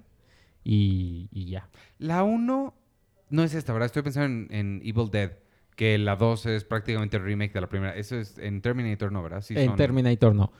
[0.64, 1.68] y, y ya.
[1.98, 2.74] La 1
[3.30, 3.86] no es esta, ¿verdad?
[3.86, 5.30] Estoy pensando en, en Evil Dead,
[5.76, 7.94] que la 2 es prácticamente el remake de la primera.
[7.94, 9.42] Eso es en Terminator, ¿no, verdad?
[9.42, 10.50] Sí, en son- Terminator no.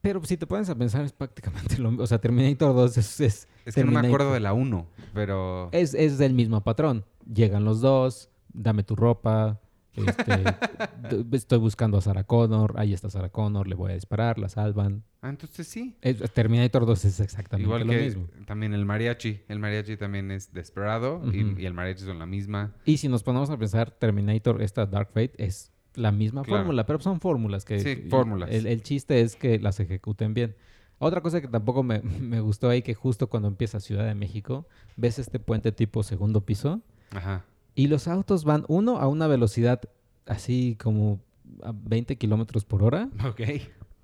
[0.00, 2.02] Pero si te pones a pensar, es prácticamente lo mismo.
[2.02, 5.68] O sea, Terminator 2 es, es, Es que no me acuerdo de la 1, pero...
[5.70, 7.04] es, es del mismo patrón.
[7.32, 9.60] Llegan los dos, dame tu ropa,
[9.96, 10.44] este,
[11.36, 15.02] estoy buscando a Sarah Connor, ahí está Sarah Connor, le voy a disparar, la salvan.
[15.20, 15.96] Ah, entonces sí.
[16.34, 18.26] Terminator 2 es exactamente Igual lo que mismo.
[18.46, 19.40] también el mariachi.
[19.48, 22.74] El mariachi también es desesperado y- el mariachi son la misma.
[22.84, 26.62] Y si nos ponemos a pensar, Terminator, esta Dark Fate, es la misma Claro.
[26.62, 27.78] fórmula, pero son fórmulas que...
[27.80, 28.50] Sí, fórmulas.
[28.50, 30.56] El, el chiste es que las ejecuten bien.
[30.98, 34.66] Otra cosa que tampoco me, me gustó ahí, que justo cuando empieza Ciudad de México,
[34.96, 37.44] ves este puente tipo segundo piso Ajá.
[37.74, 39.80] Y los autos van, uno, a una velocidad
[40.26, 41.20] así como
[41.62, 43.40] a 20 kilómetros por hora, Ok.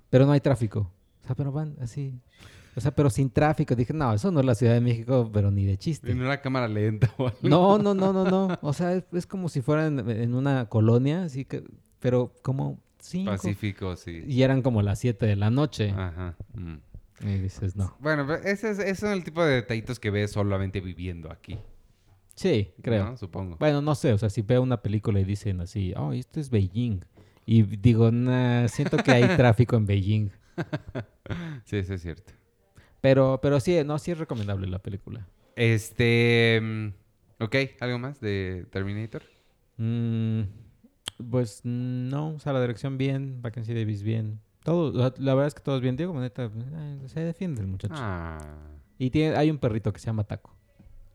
[0.09, 0.91] pero no hay tráfico.
[1.23, 2.13] O sea, pero van así...
[2.75, 3.75] O sea, pero sin tráfico.
[3.75, 6.11] Dije, no, eso no es la Ciudad de México, pero ni de chiste.
[6.11, 7.39] En una cámara lenta o algo.
[7.41, 8.57] No, no, no, no, no.
[8.61, 11.63] O sea, es, es como si fueran en, en una colonia, así que,
[11.99, 13.31] pero como cinco.
[13.31, 14.23] Pacífico, sí.
[14.25, 15.89] Y eran como las 7 de la noche.
[15.89, 16.37] Ajá.
[16.53, 16.75] mm.
[17.27, 17.93] Y dices, no.
[17.99, 21.57] Bueno, pero ese es, esos son el tipo de detallitos que ves solamente viviendo aquí.
[22.39, 23.03] Sí, creo.
[23.03, 23.17] ¿no?
[23.17, 23.57] Supongo.
[23.59, 26.49] Bueno, no sé, o sea, si veo una película y dicen así, oh, esto es
[26.49, 27.01] Beijing.
[27.45, 30.29] Y digo, nah, siento que hay tráfico en Beijing.
[31.65, 32.33] Sí, eso es cierto.
[33.01, 35.27] Pero, pero sí, no, sí es recomendable la película.
[35.55, 36.59] Este.
[36.61, 36.87] mm,
[37.43, 39.21] Ok, ¿algo más de Terminator?
[39.77, 40.41] Mm,
[41.29, 44.39] pues no, o sea, la dirección bien, Vacancy Davis bien.
[44.63, 45.97] Todo, la, la verdad es que todo es bien.
[45.97, 47.93] Diego, eh, se defiende el muchacho.
[47.97, 48.39] Ah.
[48.97, 50.55] Y tiene, hay un perrito que se llama Taco.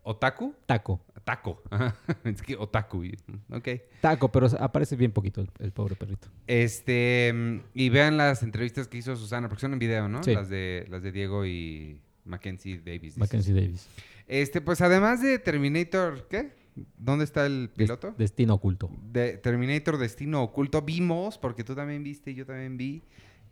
[0.04, 0.54] ¿Otaku?
[0.66, 1.00] Taco.
[1.24, 1.62] Taco.
[2.24, 3.02] Es que otaku.
[3.50, 3.68] Ok.
[4.00, 6.28] Taco, pero aparece bien poquito el, el pobre perrito.
[6.46, 7.32] Este.
[7.34, 10.22] mm, Y vean las entrevistas que hizo Susana, porque son en video, ¿no?
[10.22, 10.34] Sí.
[10.34, 13.16] Las de, las de Diego y Mackenzie Davis.
[13.18, 13.88] Mackenzie Davis.
[14.26, 16.52] Este, pues además de Terminator, ¿qué?
[16.98, 18.14] ¿Dónde está el Des- piloto?
[18.18, 18.90] Destino oculto.
[19.12, 23.02] de Terminator Destino Oculto vimos, porque tú también viste y yo también vi,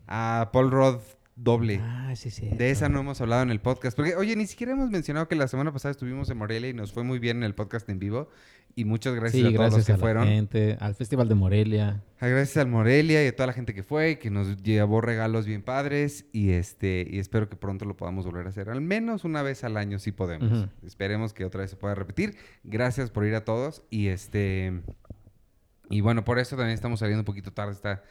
[0.08, 1.00] a Paul Rudd
[1.36, 1.80] doble.
[1.82, 2.48] Ah, sí, sí.
[2.48, 3.96] De esa no hemos hablado en el podcast.
[3.96, 6.92] Porque, oye, ni siquiera hemos mencionado que la semana pasada estuvimos en Morelia y nos
[6.92, 8.28] fue muy bien en el podcast en vivo.
[8.74, 10.26] Y muchas gracias Sí, a todos gracias los que a la fueron.
[10.28, 12.02] gente, al Festival de Morelia.
[12.20, 15.44] Ah, Gracias al Morelia y a toda la gente que fue, que nos llevó regalos
[15.46, 16.24] bien padres.
[16.32, 18.70] Y este y espero que pronto lo podamos volver a hacer.
[18.70, 20.68] Al menos una vez al año si podemos.
[20.82, 22.36] Esperemos que otra vez se pueda repetir.
[22.64, 23.82] Gracias por ir a todos.
[23.90, 24.80] Y este.
[25.90, 28.02] Y bueno, por eso también estamos saliendo un poquito tarde esta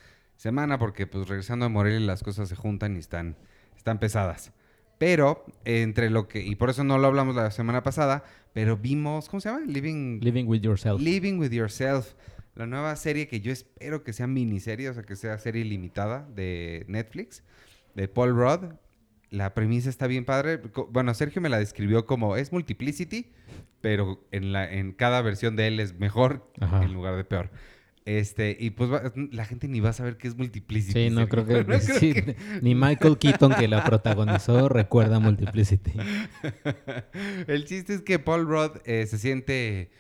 [0.41, 0.77] semana.
[0.79, 3.37] Porque pues regresando a Morelia las cosas se juntan y están,
[3.75, 4.51] están pesadas.
[4.97, 6.43] Pero entre lo que.
[6.43, 8.23] Y por eso no lo hablamos la semana pasada.
[8.53, 9.29] Pero vimos.
[9.29, 9.65] ¿Cómo se llama?
[9.65, 10.19] Living.
[10.21, 11.01] Living with Yourself.
[11.01, 12.13] Living with Yourself,
[12.55, 16.27] la nueva serie que yo espero que sea miniserie, o sea, que sea serie limitada
[16.35, 17.43] de Netflix,
[17.95, 18.73] de Paul Rudd.
[19.29, 20.59] La premisa está bien padre.
[20.89, 23.31] Bueno, Sergio me la describió como es Multiplicity,
[23.79, 26.83] pero en, la, en cada versión de él es mejor Ajá.
[26.83, 27.49] en lugar de peor.
[28.03, 31.09] Este, y pues va- la gente ni va a saber qué es Multiplicity.
[31.09, 35.19] Sí, no creo que, No creo sí, que- ni Michael Keaton que la protagonizó recuerda
[35.19, 35.93] Multiplicity.
[37.47, 39.91] El chiste es que Paul Rudd eh, se siente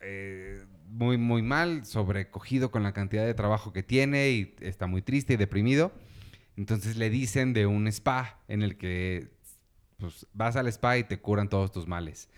[0.00, 5.02] eh, muy, muy mal, sobrecogido con la cantidad de trabajo que tiene y está muy
[5.02, 5.92] triste y deprimido.
[6.56, 9.28] Entonces le dicen de un spa en el que
[9.98, 12.28] pues, vas al spa y te curan todos tus males.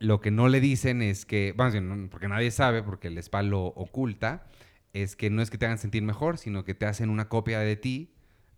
[0.00, 3.42] Lo que no le dicen es que, vamos, no, porque nadie sabe, porque el spa
[3.42, 4.46] lo oculta,
[4.92, 7.60] es que no es que te hagan sentir mejor, sino que te hacen una copia
[7.60, 8.12] de ti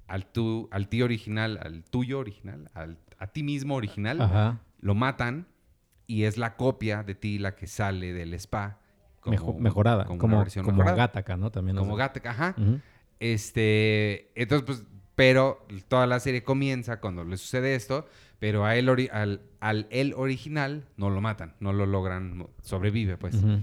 [0.07, 4.61] al, tu, al ti original, al tuyo original, al, a ti mismo original Ajá.
[4.81, 5.47] lo matan
[6.07, 8.79] y es la copia de ti la que sale del spa.
[9.21, 10.05] como- Mejo- mejorada.
[10.05, 10.97] como una Como, versión como mejorada.
[10.97, 11.51] Gattaca, ¿no?
[11.51, 11.77] También.
[11.77, 11.97] Como.
[11.97, 12.55] Gattaca, ajá.
[12.59, 12.81] Ujú.
[13.21, 18.07] Este, entonces, pues, pero toda la serie comienza cuando le sucede esto,
[18.43, 23.17] pero a él ori- al, al él original no lo matan, no lo logran, sobrevive,
[23.17, 23.37] pues.
[23.37, 23.63] Ujú.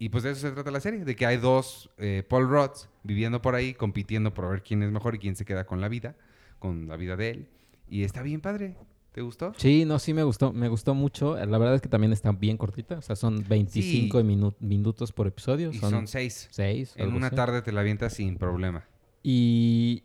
[0.00, 2.88] Y pues de eso se trata la serie, de que hay dos eh, Paul Rudds
[3.04, 5.88] viviendo por ahí, compitiendo por ver quién es mejor y quién se queda con la
[5.88, 6.16] vida,
[6.58, 7.46] con la vida de él.
[7.88, 8.74] Y está bien padre.
[9.12, 9.52] ¿Te gustó?
[9.58, 11.36] Sí, no, sí me gustó, me gustó mucho.
[11.36, 14.26] La verdad es que también está bien cortita, o sea, son 25 Sí.
[14.26, 16.48] minu- minutos por episodio, Y son, son seis.
[16.50, 16.94] seis.
[16.96, 17.36] En una así.
[17.36, 18.84] tarde te la avientas sin problema.
[19.22, 20.02] Y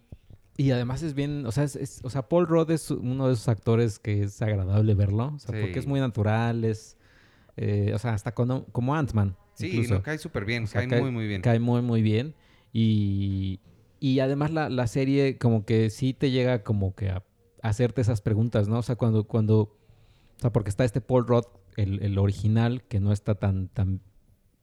[0.58, 3.34] Y además es bien, o sea, es, es- o sea, Paul Rudd es uno de
[3.34, 5.62] esos actores que es agradable verlo, o sea, Sí.
[5.62, 6.98] porque es muy natural, es,
[7.58, 9.36] eh, o sea, hasta como, como Ant-Man.
[9.54, 9.96] Sí, incluso.
[9.96, 11.42] no, cae súper bien, O sea, cae, muy, muy bien.
[11.42, 12.36] Cae muy, muy bien.
[12.74, 13.60] Y,
[14.00, 17.24] y además la, la serie como que sí te llega como que a,
[17.62, 18.80] hacerte esas preguntas, ¿no?
[18.80, 19.78] O sea, cuando, cuando, o
[20.40, 21.46] sea, porque está este Paul Rudd,
[21.78, 24.02] el, el original, que no está tan, tan,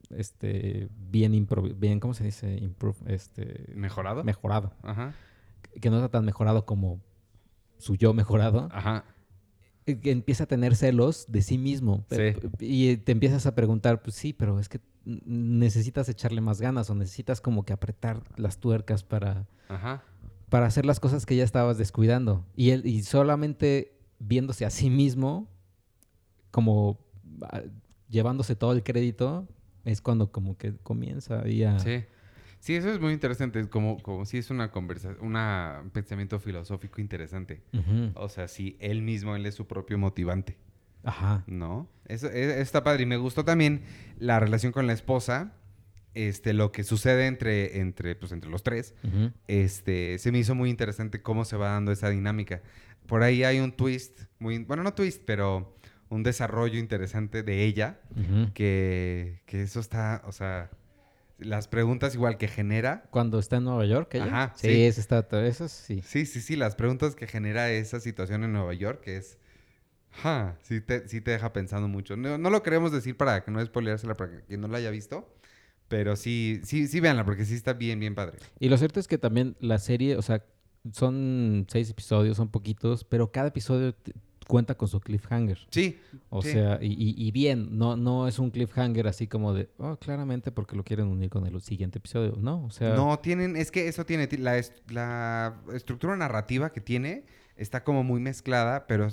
[0.09, 2.57] este, bien, improvi- bien, ¿cómo se dice?
[2.57, 4.23] Improve, este, ¿Mejorado?
[4.23, 4.73] mejorado.
[4.83, 5.13] Ajá.
[5.81, 6.99] Que no está tan mejorado como
[7.77, 8.69] su yo mejorado.
[8.71, 9.05] Ajá.
[9.85, 12.05] eh, que empieza a tener celos de sí mismo.
[12.09, 12.33] Sí.
[12.59, 16.95] Y te empiezas a preguntar, pues sí, pero es que necesitas echarle más ganas o
[16.95, 20.03] necesitas como que apretar las tuercas para, Ajá.
[20.49, 22.45] para hacer las cosas que ya estabas descuidando.
[22.55, 25.47] Y él, y solamente viéndose a sí mismo,
[26.51, 26.99] como
[27.43, 27.61] ah,
[28.09, 29.47] llevándose todo el crédito,
[29.85, 31.79] es cuando como que comienza ahí a...
[31.79, 32.03] Sí.
[32.59, 33.67] Sí, eso es muy interesante.
[33.69, 37.61] Como, como si es una conversación, un pensamiento filosófico interesante.
[37.73, 38.11] Ujú.
[38.15, 40.57] O sea, si él mismo, él es su propio motivante.
[41.03, 41.43] Ajá.
[41.47, 41.89] ¿No?
[42.05, 43.03] Eso e- está padre.
[43.03, 43.81] Y me gustó también
[44.17, 45.53] la relación con la esposa.
[46.15, 48.93] Este, lo que sucede entre, entre, pues, entre los tres.
[49.03, 49.31] Ujú.
[49.47, 52.61] Este, se me hizo muy interesante cómo se va dando esa dinámica.
[53.05, 55.75] Por ahí hay un twist, muy, bueno, no twist, pero
[56.09, 58.01] un desarrollo interesante de ella.
[58.11, 58.51] Ujú.
[58.53, 60.69] Que, que eso está, o sea,
[61.39, 63.03] las preguntas igual que genera.
[63.11, 64.25] Cuando está en Nueva York, ella.
[64.25, 64.83] Ajá, sí, sí.
[64.83, 66.01] Eso está, eso sí.
[66.05, 69.37] Sí, sí, sí, las preguntas que genera esa situación en Nueva York, que es,
[70.11, 72.17] ja, sí te, sí te deja pensando mucho.
[72.17, 75.33] No, no lo queremos decir para que no spoileársela para quien no la haya visto,
[75.87, 78.37] pero sí, sí, sí véanla, porque sí está bien, bien padre.
[78.59, 80.43] Y lo cierto es que también la serie, o sea,
[80.93, 83.95] son seis episodios, son poquitos, pero cada episodio
[84.49, 85.59] cuenta con su cliffhanger.
[85.69, 86.53] Sí, O Sí.
[86.53, 90.75] sea, y, y- bien, no, no es un cliffhanger así como de, oh, claramente porque
[90.75, 92.35] lo quieren unir con el siguiente episodio.
[92.35, 96.71] No, o sea, no tienen, es que eso tiene, ti- la, est- la estructura narrativa
[96.73, 97.25] que tiene
[97.57, 99.07] está como muy mezclada, pero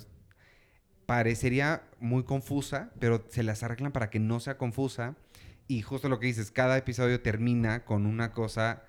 [1.04, 5.16] parecería muy confusa, pero se las arreglan para que no sea confusa.
[5.68, 8.84] Y justo lo que dices, cada episodio termina con una cosa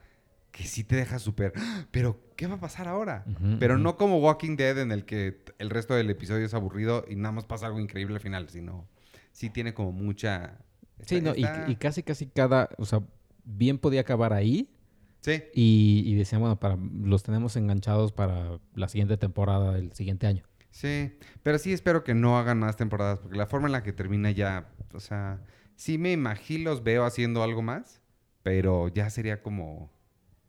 [0.51, 3.25] que sí te deja súper, "Ah, pero ¿qué va a pasar ahora?
[3.59, 7.15] Pero no como Walking Dead en el que el resto del episodio es aburrido y
[7.15, 8.87] nada más pasa algo increíble al final, sino
[9.31, 10.57] sí tiene como mucha...
[11.05, 11.33] Sí, está- no,
[11.67, 13.01] y, casi, casi cada, o sea,
[13.43, 14.73] bien podía acabar ahí
[15.21, 20.25] Sí, y, y decían, bueno, para, los tenemos enganchados para la siguiente temporada del siguiente
[20.27, 20.43] año.
[20.71, 23.93] sí, pero sí espero que no hagan más temporadas porque la forma en la que
[23.93, 25.41] termina ya, o sea,
[25.75, 28.01] sí me imagino los veo haciendo algo más,
[28.43, 29.91] pero ya sería como,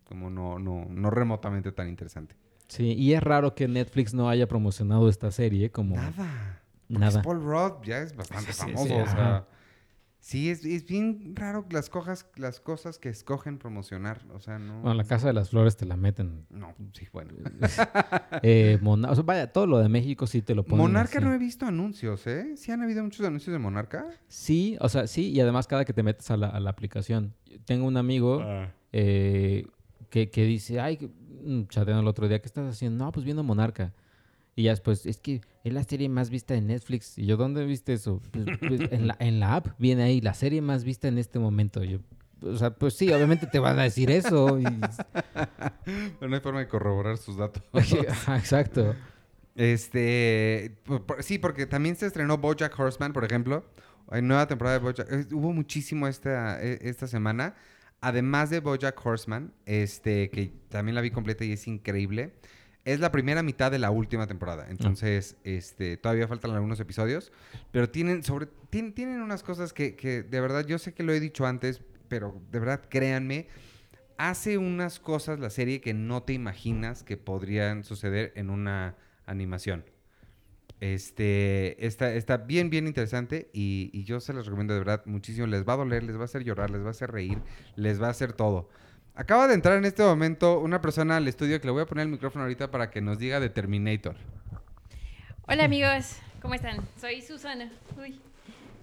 [0.08, 2.34] como no, no, no remotamente tan interesante.
[2.66, 5.94] Sí, y es raro que Netflix no haya promocionado esta serie como...
[5.96, 6.60] Nada.
[6.88, 7.20] Porque Nada.
[7.20, 8.86] es Paul Rudd ya es bastante Sí, sí, famoso.
[8.86, 9.46] sí, o sea,
[10.20, 14.22] sí, es, es bien raro las, cojas, las cosas que escogen promocionar.
[14.34, 14.80] O sea, no.
[14.80, 16.46] Bueno, la Casa de las Flores te la meten.
[16.50, 17.32] No, sí, bueno.
[18.42, 21.26] Eh, Mona- o sea, vaya, todo lo de México sí te lo ponen Monarca así.
[21.26, 22.56] no he visto anuncios, ¿eh?
[22.56, 24.06] Sí han habido muchos anuncios de Monarca.
[24.28, 27.34] Sí, o sea, sí, y además cada que te metes a la, a la aplicación.
[27.64, 28.42] Tengo un amigo
[28.92, 29.66] eh,
[30.10, 31.10] que, que dice, ay,
[31.44, 33.04] mm, chateando el otro día, ¿qué estás haciendo?
[33.04, 33.92] No, pues viendo Monarca.
[34.56, 37.16] Y ya después, es que es la serie más vista de Netflix.
[37.16, 38.20] Y yo, ¿dónde viste eso?
[38.32, 41.38] "Pues, pues, en, la, en la app viene ahí, la serie más vista en este
[41.38, 41.84] momento.
[41.84, 41.98] Yo,
[42.42, 44.58] o sea, pues sí, obviamente te van a decir eso.
[44.58, 44.64] y-
[46.18, 47.62] Pero no hay forma de corroborar sus datos.
[47.72, 48.96] Exacto.
[49.54, 50.76] este.
[51.20, 53.64] sí, porque también se estrenó Bojack Horseman, por ejemplo.
[54.10, 55.12] Hay nueva temporada de Bojack.
[55.12, 57.54] eh, Hubo muchísimo esta, eh, esta semana.
[58.00, 62.32] Además de Bojack Horseman, este, que también la vi completa y es increíble.
[62.84, 64.66] Es la primera mitad de la última temporada.
[64.70, 67.32] Entonces, este, todavía faltan algunos episodios.
[67.72, 71.12] Pero tienen, sobre, tien- tienen unas cosas que, que de verdad, yo sé que lo
[71.12, 73.48] he dicho antes, pero de verdad, créanme,
[74.16, 78.94] hace unas cosas la serie que no te imaginas que podrían suceder en una
[79.26, 79.84] animación.
[80.80, 85.46] Este, está, está bien, bien interesante y, y yo se los recomiendo de verdad muchísimo.
[85.46, 87.38] Les va a doler, les va a hacer llorar, les va a hacer reír,
[87.74, 88.68] les va a hacer todo.
[89.14, 92.04] Acaba de entrar en este momento una persona al estudio que le voy a poner
[92.04, 94.14] el micrófono ahorita para que nos diga de Terminator.
[95.48, 96.86] Hola amigos, ¿cómo están?
[97.00, 97.72] Soy Susana.
[98.00, 98.20] Uy,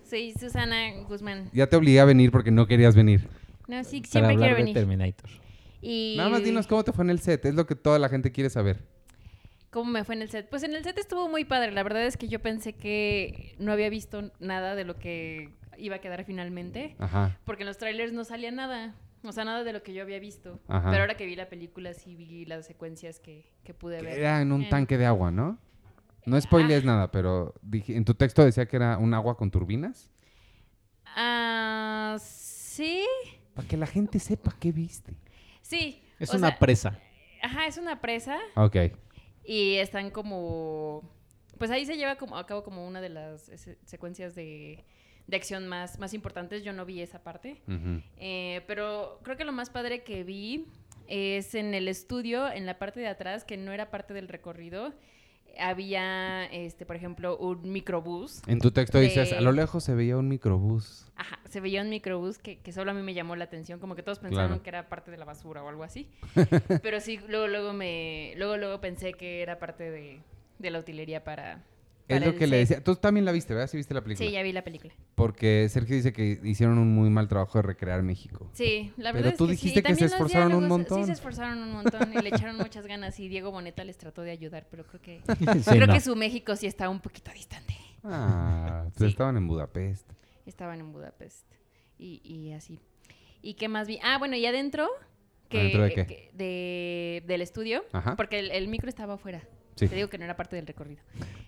[0.03, 1.49] soy Susana Guzmán.
[1.53, 3.29] Ya te obligué a venir porque no querías venir.
[3.69, 4.73] No, sí, Para siempre hablar quiero de venir.
[4.73, 5.29] Terminator.
[5.81, 8.09] Y Nada más dinos cómo te fue en el set, es lo que toda la
[8.09, 8.83] gente quiere saber.
[9.75, 10.49] Cómo me fue en el set.
[10.49, 11.71] Pues en el set estuvo muy padre.
[11.73, 15.97] La verdad es que yo pensé que no había visto nada de lo que iba
[15.97, 16.95] a quedar finalmente.
[16.97, 17.37] Ajá.
[17.43, 18.95] Porque en los trailers no salía nada.
[19.23, 20.61] O sea, nada de lo que yo había visto.
[20.69, 20.89] Ajá.
[20.91, 24.17] Pero ahora que vi la película sí vi las secuencias que, que pude ver.
[24.17, 25.59] Era en un En- tanque de agua, ¿no?
[26.25, 30.09] No spoilees nada, pero dije- en tu texto decía que era un agua con turbinas.
[31.17, 33.05] Ah, sí.
[33.53, 35.13] Para que la gente sepa qué viste.
[35.61, 36.01] Sí.
[36.17, 36.89] Es una sea, presa.
[36.89, 36.99] Ajá,
[37.59, 38.75] Ajá, es una presa Ok.
[39.45, 41.09] Y están como...
[41.57, 43.49] Pues ahí se lleva como, a cabo como una de las
[43.85, 44.83] secuencias de,
[45.27, 46.63] de acción más, más importantes.
[46.63, 47.61] Yo no vi esa parte.
[48.17, 50.65] Eh, pero creo que lo más padre que vi
[51.07, 54.93] es en el estudio, en la parte de atrás, que no era parte del recorrido.
[55.59, 58.41] Había, este, por ejemplo, un microbús.
[58.47, 61.05] En tu texto dices, a lo lejos se veía un microbús.
[61.15, 63.95] Ajá, se veía un microbús que, que solo a mí me llamó la atención, como
[63.95, 64.63] que todos pensaron Claro.
[64.63, 66.09] que era parte de la basura o algo así.
[66.83, 70.21] Pero sí, luego, luego me, luego, luego pensé que era parte de,
[70.59, 71.63] de la utilería para.
[72.07, 72.83] Es lo que le decía.
[72.83, 73.67] Tú también la viste, ¿verdad?
[73.67, 74.27] Sí viste la película.
[74.27, 74.93] Sí, ya vi la película.
[75.15, 78.47] Porque Sergio dice que hicieron un muy mal trabajo de recrear México.
[78.53, 80.99] Sí, la Pero verdad es tú que dijiste que se esforzaron un montón.
[80.99, 84.21] Sí, se esforzaron un montón y le echaron muchas ganas y Diego Boneta les trató
[84.21, 85.21] de ayudar, pero creo que
[85.63, 85.93] Sí, creo no.
[85.93, 87.75] que su México sí está un poquito distante.
[88.03, 89.05] Ah, pues Sí.
[89.07, 90.07] estaban en Budapest.
[90.45, 91.47] Estaban en Budapest
[91.97, 92.79] y, y así.
[93.41, 93.97] ¿Y qué más vi?
[94.03, 94.87] Ah, bueno, y adentro
[95.49, 96.05] que, ¿Adentro de qué?
[96.05, 98.15] que- de- del estudio, Ajá.
[98.15, 99.41] porque el, el micro estaba afuera.
[99.75, 99.87] Sí.
[99.87, 101.01] Te digo que no era parte del recorrido.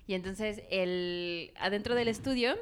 [0.06, 2.56] Y entonces, el, adentro del estudio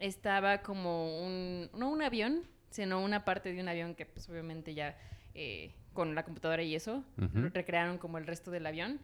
[0.00, 4.74] estaba como un, no un avión, sino una parte de un avión que pues obviamente
[4.74, 4.96] ya
[5.34, 9.00] eh, con la computadora y eso recrearon como el resto del avión.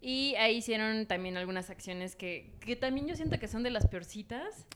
[0.00, 3.86] Y ahí hicieron también algunas acciones que, que también yo siento que son de las
[3.86, 4.66] peorcitas.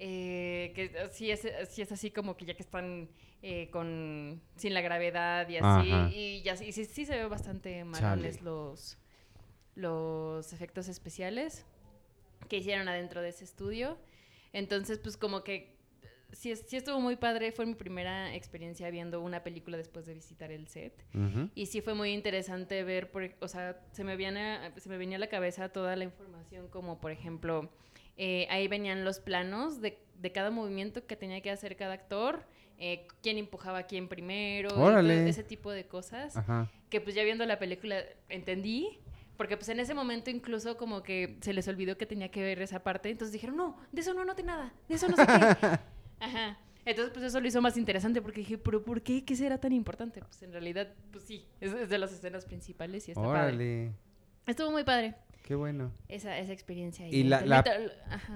[0.00, 3.08] Eh, que sí es, sí es así como que ya que están
[3.42, 5.92] eh, con sin la gravedad y así.
[5.92, 6.10] Ajá.
[6.12, 8.96] Y ya sí, sí, sí se ve bastante malones los,
[9.78, 11.64] los efectos especiales
[12.48, 13.96] que hicieron adentro de ese estudio.
[14.52, 15.76] Entonces, pues como que
[16.32, 17.52] sí, es- sí estuvo muy padre.
[17.52, 20.92] Fue mi primera experiencia viendo una película después de visitar el set.
[21.14, 21.48] Ujú.
[21.54, 25.16] Y sí fue muy interesante ver, por, o sea, se me, viene, se me venía
[25.16, 27.70] a la cabeza toda la información, como por ejemplo,
[28.16, 32.44] eh, ahí venían los planos de, de cada movimiento que tenía que hacer cada actor,
[32.78, 34.70] eh, quién empujaba a quién primero,
[35.28, 36.70] ese tipo de cosas, Ajá.
[36.90, 38.98] que pues ya viendo la película entendí.
[39.38, 42.60] Porque pues en ese momento incluso como que se les olvidó que tenía que ver
[42.60, 43.08] esa parte.
[43.08, 45.32] Entonces dijeron, no, de eso no noté nada, de eso no sé qué.
[46.20, 46.58] Ajá.
[46.84, 49.24] Entonces, pues eso lo hizo más interesante porque dije, pero ¿por qué?
[49.24, 50.20] ¿Qué será tan importante?
[50.20, 53.40] Pues en realidad, pues sí, es, de las escenas principales y está padre.
[53.40, 53.92] Órale.
[54.46, 55.14] Estuvo muy padre
[55.48, 55.90] Qué bueno.
[56.08, 57.06] esa, esa experiencia.
[57.06, 57.64] ahí Y la- la-.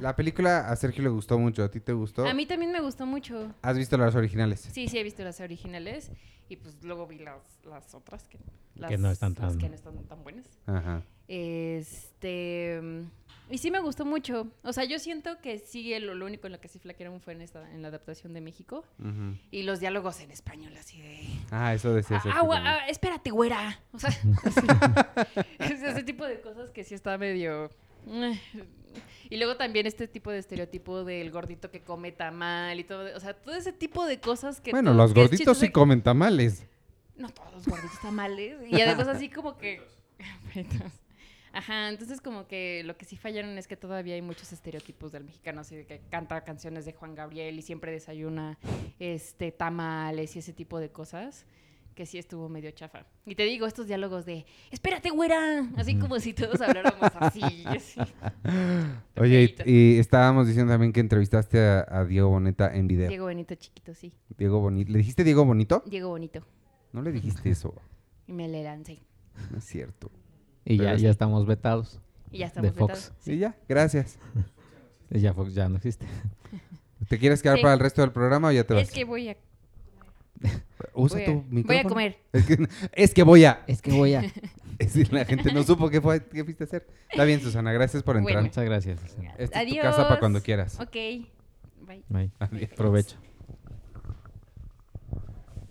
[0.01, 1.63] La película a Sergio le gustó mucho.
[1.63, 2.27] ¿A ti te gustó?
[2.27, 3.55] A mí también me gustó mucho.
[3.61, 4.61] ¿Has visto las originales?
[4.73, 6.11] Sí, sí he visto las originales
[6.49, 8.39] y pues luego vi las, las otras que,
[8.77, 10.47] las, Que no están las tan- que no están tan buenas.
[10.65, 11.03] Ajá.
[11.29, 12.81] Este.
[13.53, 14.49] Y sí me gustó mucho.
[14.63, 17.35] O sea, yo siento que sí, lo, lo único en lo que sí flaquearon fue
[17.35, 18.83] en, esta, en la adaptación de México.
[19.51, 21.21] Y los diálogos en español, así de.
[21.51, 23.79] Ah, eso decía "Ah, agua, ah, espérate, güera.
[23.93, 24.09] O sea,
[25.59, 27.71] es ese tipo de cosas que sí está medio.
[28.07, 28.41] eh.
[29.31, 33.15] Y luego también este tipo de estereotipo del gordito que come tamal y todo.
[33.17, 34.71] O sea, todo ese tipo de cosas que.
[34.71, 36.67] Bueno, los que gorditos sí comen tamales.
[37.17, 38.57] No todos los gorditos tamales.
[38.71, 39.83] Y además así como que...
[41.53, 45.25] Ajá, entonces como que lo que sí fallaron es que todavía hay muchos estereotipos del
[45.25, 48.59] mexicano, así de que canta canciones de Juan Gabriel y siempre desayuna
[48.99, 51.45] este tamales y ese tipo de cosas,
[51.95, 53.05] que sí estuvo medio chafa.
[53.27, 57.43] Y te digo, estos diálogos de, espérate, güera, así como si todos habláramos así.
[59.21, 63.09] Oye, y estábamos diciendo también que entrevistaste a, a Diego Boneta en video.
[63.09, 64.15] Diego Bonito chiquito, sí.
[64.39, 64.91] Diego Bonito.
[64.91, 65.83] ¿Le dijiste Diego Bonito?
[65.87, 66.41] Diego Bonito.
[66.93, 67.75] No le dijiste eso.
[68.25, 69.01] Y me le lancé.
[69.51, 70.09] No es cierto.
[70.65, 72.01] Y ya, ya estamos vetados.
[72.31, 72.93] Y ya estamos De Fox.
[72.95, 73.13] vetados.
[73.21, 73.55] Sí, ya.
[73.69, 74.19] Gracias.
[75.15, 76.07] Y Ya Fox ya no existe.
[77.09, 77.63] ¿Te quieres quedar Sí.
[77.63, 78.85] para el resto del programa o ya te vas?
[78.85, 79.37] Es que voy a,
[80.95, 81.89] Usa voy a- tu voy a micrófono.
[81.91, 82.19] comer.
[82.33, 83.63] Es que, es que voy a...
[83.67, 84.23] Es que voy a...
[84.79, 86.87] Es decir, la gente no supo qué, fue, qué fuiste a hacer.
[87.11, 87.73] Está bien, Susana.
[87.73, 88.37] Gracias por entrar.
[88.37, 88.49] Bueno.
[88.49, 89.01] Muchas gracias.
[89.05, 89.83] Esta es tu Adiós.
[89.85, 90.81] casa para cuando quieras.
[90.81, 90.93] Ok.
[91.87, 92.03] Bye.
[92.09, 92.31] Bye.
[92.39, 92.71] Adiós.
[92.75, 93.17] Provecho.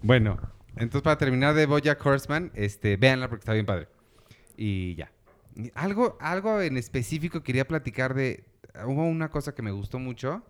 [0.03, 0.37] Bueno,
[0.75, 3.87] entonces para terminar de Bojack Horseman, este, véanla porque está bien padre.
[4.63, 5.11] Y ya.
[5.73, 8.43] Algo, algo en específico quería platicar de...
[8.85, 10.43] Hubo una cosa que me gustó mucho,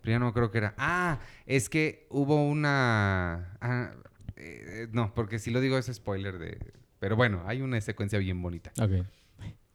[0.00, 0.74] pero ya no creo que era...
[0.78, 3.56] Ah, es que hubo una...
[3.60, 3.90] ah,
[4.36, 6.72] eh, no, porque si lo digo es spoiler de...
[7.00, 8.70] Pero bueno, hay una secuencia bien bonita.
[8.80, 9.04] Ok.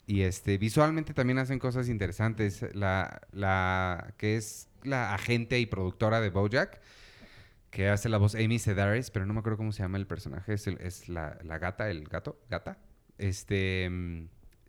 [0.08, 2.66] Y este, visualmente también hacen cosas interesantes.
[2.74, 6.80] La, la que es la agente y productora de Bojack,
[7.70, 10.54] que hace la voz Amy Sedaris, pero no me acuerdo cómo se llama el personaje,
[10.54, 12.78] es, el- es la, la gata, el gato, gata.
[13.18, 13.90] Este,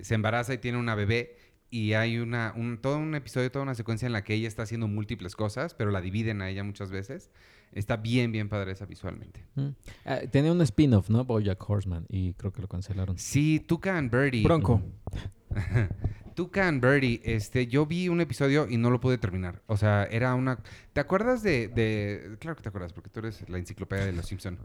[0.01, 1.37] se embaraza y tiene una bebé
[1.71, 4.63] y hay una, un, todo un episodio, toda una secuencia en la que ella está
[4.63, 7.31] haciendo múltiples cosas, pero la dividen a ella muchas veces.
[7.73, 9.45] Está bien, bien padre esa visualmente.
[9.57, 9.69] Mm.
[10.05, 11.25] Ah, tenía un spin-off, ¿no?
[11.25, 12.07] Bojack Horseman.
[12.09, 13.19] Y creo que lo cancelaron.
[13.19, 14.45] Sí, Tuca and Birdie.
[14.45, 14.81] Bronco.
[16.35, 19.63] Tuca and Birdie, este, yo vi un episodio y no lo pude terminar.
[19.67, 20.59] O sea, era una...
[20.93, 24.27] ¿Te acuerdas de, de- Claro que te acuerdas, porque tú eres la enciclopedia de Los
[24.27, 24.59] Simpson.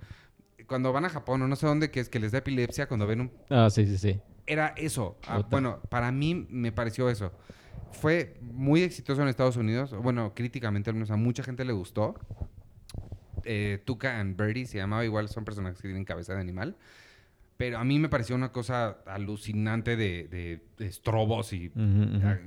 [0.69, 3.05] Cuando van a Japón o no sé dónde, que es que les da epilepsia cuando
[3.05, 3.31] ven un...
[3.49, 4.21] Ah, sí, sí, sí.
[4.47, 5.17] Era eso.
[5.27, 7.33] Ah, bueno, para mí me pareció eso.
[7.91, 9.93] Fue muy exitoso en Estados Unidos.
[10.01, 12.15] Bueno, críticamente, al menos a mucha gente le gustó.
[13.43, 16.77] Eh, Tuca and Birdie se llamaba igual, son personajes que tienen cabeza de animal.
[17.57, 22.27] Pero a mí me pareció una cosa alucinante de, de- de estrobos y Ujú, ujú.
[22.27, 22.37] ah,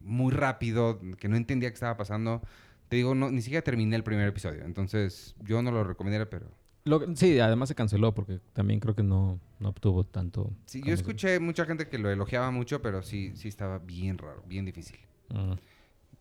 [0.00, 2.42] muy rápido, que no entendía qué estaba pasando.
[2.88, 6.46] Te digo, no, ni siquiera terminé el primer episodio, entonces yo no lo recomendaría, pero...
[6.84, 10.50] Lo- sí, además se canceló porque también creo que no, no obtuvo tanto.
[10.66, 14.42] Sí, yo escuché mucha gente que lo elogiaba mucho, pero sí, sí estaba bien raro,
[14.48, 14.98] bien difícil.
[15.30, 15.56] Ah.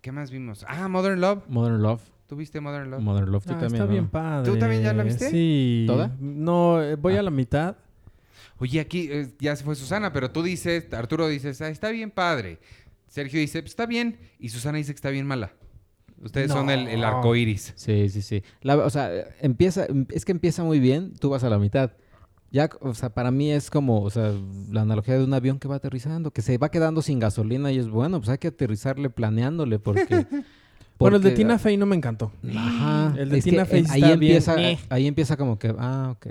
[0.02, 0.66] ¿Qué más vimos?
[0.68, 1.44] Ah, Modern Love.
[1.48, 2.02] Modern Love.
[2.28, 3.02] ¿Tú viste Modern Love?
[3.02, 3.74] Modern Love, tú Ah, también.
[3.74, 3.92] está ¿no?
[3.92, 4.52] bien padre.
[4.52, 5.30] ¿Tú también ya la viste?
[5.30, 5.84] Sí.
[5.88, 6.16] ¿Toda?
[6.20, 7.20] No, eh, voy Ah.
[7.20, 7.76] a la mitad.
[8.60, 12.12] Oye, aquí eh, ya se fue Susana, pero tú dices, Arturo dices, ah, está bien
[12.12, 12.60] padre.
[13.08, 14.18] Sergio dice, pues está bien.
[14.40, 15.52] Y Susana dice que está bien mala.
[16.24, 17.74] Ustedes son el, arco iris.
[17.76, 18.44] Sí, sí, sí.
[18.62, 19.10] La- o sea,
[19.42, 21.92] empieza, es que empieza muy bien, tú vas a la mitad.
[22.52, 24.34] Ya, o sea, para mí es como, o sea,
[24.70, 27.78] la analogía de un avión que va aterrizando, que se va quedando sin gasolina y
[27.78, 30.26] es bueno, pues hay que aterrizarle planeándole porque...
[31.00, 32.32] Bueno, el de Tina Fey no me encantó.
[32.56, 33.16] Ajá.
[33.18, 34.56] El de es que, Tina Fey ahí está bien, empieza,
[34.90, 36.28] ahí empieza como que, ah, ok.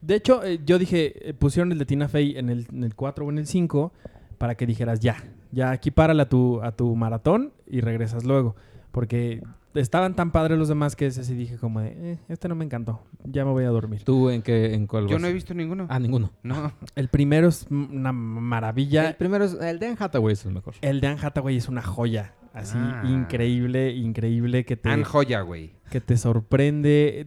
[0.00, 2.94] De hecho, eh, yo dije, eh, pusieron el de Tina Fey en el, en el
[2.94, 3.92] 4 o en el 5
[4.38, 5.16] para que dijeras, ya,
[5.50, 8.54] ya aquí párale a tu, a tu maratón y regresas luego.
[8.94, 9.42] Porque
[9.74, 12.64] estaban tan padres los demás que ese sí dije como de, eh, este no me
[12.64, 14.04] encantó, ya me voy a dormir.
[14.04, 15.22] ¿Tú en qué, en cuál Yo vas?
[15.22, 15.88] no he visto ninguno.
[15.90, 16.30] Ah, ninguno.
[16.44, 16.72] No.
[16.94, 19.08] El primero es una maravilla.
[19.08, 20.74] El primero es, el de Anne Hathaway es el mejor.
[20.80, 22.34] El de Anne Hathaway es una joya.
[22.52, 23.02] Así, Ah.
[23.08, 25.72] increíble, increíble que te, Anne Joya, güey.
[25.90, 27.26] que te sorprende.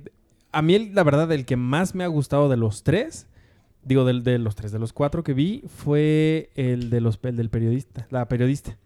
[0.53, 3.27] A mí, la verdad, el que más me ha gustado de los tres,
[3.83, 7.35] digo, del, de los tres, de los cuatro que vi, fue el, de los, el
[7.35, 8.77] del periodista, la periodista,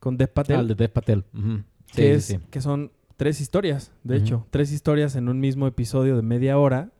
[0.00, 1.24] con Dev Patel, Ah, el de Dev Patel.
[1.32, 1.62] Ujú.
[1.88, 2.38] Sí, que, es, sí.
[2.50, 6.90] que son tres historias, de hecho, tres historias en un mismo episodio de media hora,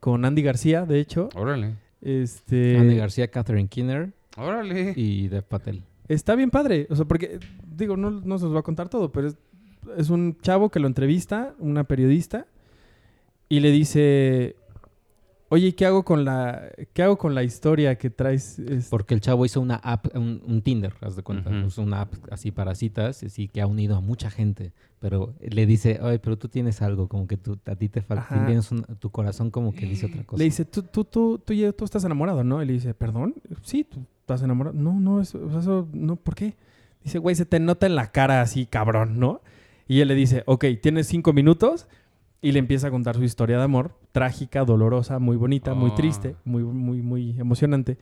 [0.00, 1.28] con Andy García, de hecho.
[1.34, 1.74] Órale.
[2.00, 4.94] Este, Andy García, Catherine Kinner Órale.
[4.96, 5.82] y Dev Patel.
[6.06, 6.86] Está bien padre.
[6.90, 7.38] O sea, porque,
[7.76, 9.36] digo, no, no se os va a contar todo, pero es,
[9.96, 12.46] es un chavo que lo entrevista, una periodista,
[13.48, 14.56] y le dice,
[15.50, 18.58] oye, ¿qué hago con la, qué hago con la historia que traes?
[18.58, 21.50] Es- Porque el chavo hizo una app, un, un Tinder, haz de cuenta.
[21.66, 24.72] Hizo una app así para citas, así que ha unido a mucha gente.
[25.00, 28.26] Pero le dice, ay, pero tú tienes algo, como que tú, a ti te falta,
[28.46, 30.38] tienes un- tu corazón como que dice otra cosa.
[30.38, 32.62] Le dice, ¿Tú, tú, tú, tú, tú estás enamorado, ¿no?
[32.62, 33.34] Y le dice, ¿perdón?
[33.62, 34.76] Sí, tú estás enamorado.
[34.76, 36.56] No, no, eso no, ¿por qué?
[37.04, 39.40] Dice, güey, se te nota en la cara así, cabrón, ¿no?
[39.86, 41.86] Y él le dice, ok, tienes cinco minutos.
[42.40, 45.94] Y le empieza a contar su historia de amor, trágica, dolorosa, muy bonita, muy Oh.
[45.94, 47.98] triste, muy, muy, muy emocionante.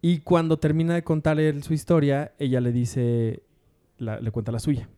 [0.00, 3.42] Y cuando termina de contarle él su historia, ella le dice,
[3.98, 4.88] la- le cuenta la suya.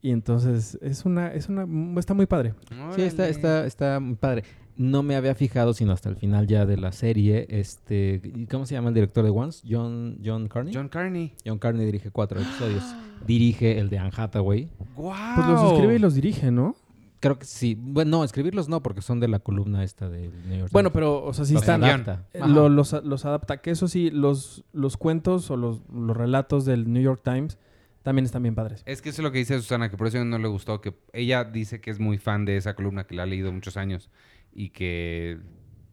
[0.00, 1.66] Y entonces es una, es una,
[1.98, 2.54] está muy padre.
[2.94, 4.44] Sí, está, está, está muy padre.
[4.76, 7.46] No me había fijado sino hasta el final ya de la serie.
[7.48, 9.66] Este, ¿y ¿Cómo se llama el director de Once?
[9.68, 10.72] John, John Carney.
[10.72, 11.32] John, John Carney.
[11.58, 12.84] Carney dirige cuatro episodios.
[13.26, 14.68] Dirige el de Anne Hathaway.
[14.94, 15.34] ¡Guau!
[15.34, 16.76] Pues los escribe y los dirige, ¿no?
[17.20, 17.76] Creo que sí.
[17.78, 20.94] Bueno, no, escribirlos no, porque son de la columna esta del New York Bueno, Times.
[20.94, 21.82] pero, o sea, sí Los están.
[21.82, 22.24] adapta.
[22.46, 23.56] lo- los, los adapta.
[23.60, 27.58] Que eso sí, los, los cuentos o los, los relatos del New York Times
[28.02, 28.82] también están bien padres.
[28.86, 30.94] Es que eso es lo que dice Susana, que por eso no le gustó, que
[31.12, 34.08] ella dice que es muy fan de esa columna, que la ha leído muchos años
[34.52, 35.38] y que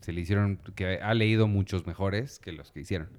[0.02, 3.10] se le hicieron, que ha leído muchos mejores que los que hicieron.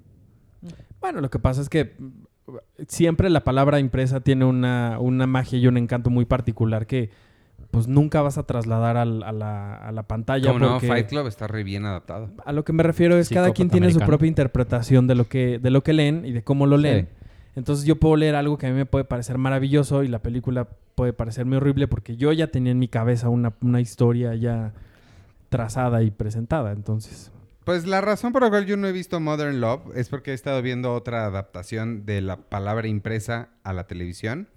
[1.01, 2.53] Bueno, lo que pasa es que mm,
[2.87, 7.11] siempre la palabra impresa tiene una, una magia y un encanto muy particular que
[7.71, 10.47] pues nunca vas a trasladar al- a, la, a la pantalla.
[10.51, 12.29] Como no, Fight Club está re bien adaptado.
[12.45, 15.27] A lo que me refiero es cada Psicópata quien tiene su propia interpretación de lo
[15.27, 16.83] que de lo que leen y de cómo lo Sí.
[16.83, 17.09] leen.
[17.55, 20.67] Entonces yo puedo leer algo que a mí me puede parecer maravilloso y la película
[20.95, 24.73] puede parecerme horrible porque yo ya tenía en mi cabeza una, una historia ya
[25.49, 26.71] trazada y presentada.
[26.71, 27.31] Entonces,
[27.63, 30.33] Pues la razón por la cual yo no he visto Modern Love es porque he
[30.33, 34.47] estado viendo otra adaptación de la palabra impresa a la televisión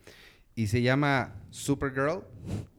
[0.55, 2.23] y se llama Supergirl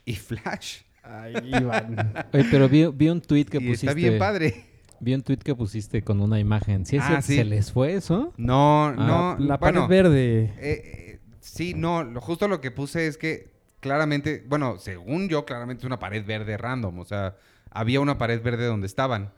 [0.06, 0.80] y Flash.
[1.04, 2.14] ahí van.
[2.34, 3.88] Oye, pero vi, vi un tweet que y pusiste.
[3.88, 4.66] está bien padre.
[5.00, 6.86] Vi un tweet que pusiste con una imagen.
[6.86, 7.36] ¿Sí, es Ah, sí.
[7.38, 8.34] ¿Se les fue eso?
[8.38, 9.46] No, Ah, no.
[9.46, 10.44] la bueno, pared verde.
[10.60, 12.04] eh, eh, sí, no.
[12.04, 16.24] Lo, justo lo que puse es que claramente, bueno, según yo, claramente es una pared
[16.24, 17.00] verde random.
[17.00, 17.36] O sea,
[17.72, 19.32] había una pared verde donde estaban.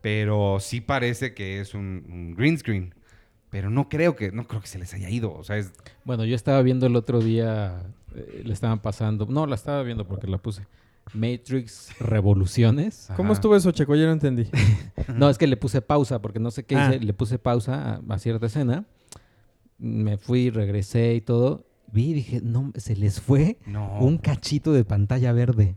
[0.00, 2.94] Pero sí parece que es un, un green screen.
[3.50, 5.34] Pero no creo que, no creo que se les haya ido.
[5.34, 5.72] O sea, es,
[6.04, 7.82] Bueno, yo estaba viendo el otro día,
[8.14, 10.66] eh, le estaban pasando, no, la estaba viendo porque la puse.
[11.14, 13.08] Matrix Revoluciones.
[13.16, 13.34] ¿Cómo Ajá.
[13.34, 13.96] estuvo eso, Checo?
[13.96, 14.46] Yo no entendí.
[15.16, 16.90] No, es que le puse pausa porque no sé qué Ah.
[16.94, 18.84] hice, le puse pausa a, a cierta escena.
[19.78, 21.66] Me fui, regresé y todo.
[21.92, 23.98] Vi y dije, no, se les fue no.
[23.98, 25.76] un cachito de pantalla verde.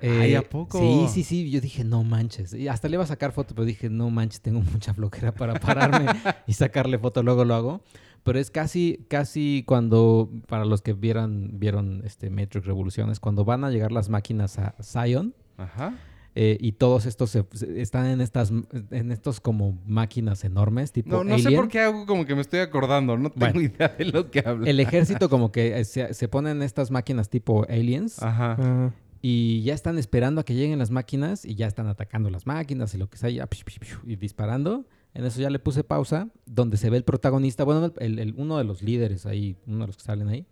[0.00, 0.78] Ay, Eh, ¿a poco?
[0.78, 1.50] Sí, sí, sí.
[1.50, 2.54] Yo dije, no manches.
[2.54, 5.58] Y hasta le iba a sacar foto, pero dije, no manches, tengo mucha flojera para
[5.58, 6.06] pararme
[6.46, 7.80] y sacarle foto, luego lo hago.
[8.24, 13.64] Pero es casi, casi cuando, para los que vieran, vieron este Matrix Revoluciones, cuando van
[13.64, 15.94] a llegar las máquinas a Zion Ajá.
[16.34, 18.52] eh, y todos estos se- se- están en estas,
[18.90, 22.42] en estos como máquinas enormes, tipo No, no sé por qué hago como que me
[22.42, 23.16] estoy acordando.
[23.16, 23.60] No tengo Bueno.
[23.62, 24.66] idea de lo que hablo.
[24.66, 28.92] El ejército como que eh, se, se ponen estas máquinas tipo aliens Ajá.
[29.20, 32.94] Y ya están esperando a que lleguen las máquinas y ya están atacando las máquinas
[32.94, 34.84] y lo que sea, y disparando.
[35.14, 38.58] En eso ya le puse pausa, donde se ve el protagonista, bueno, el, el- uno
[38.58, 40.46] de los líderes ahí, uno de los que salen ahí.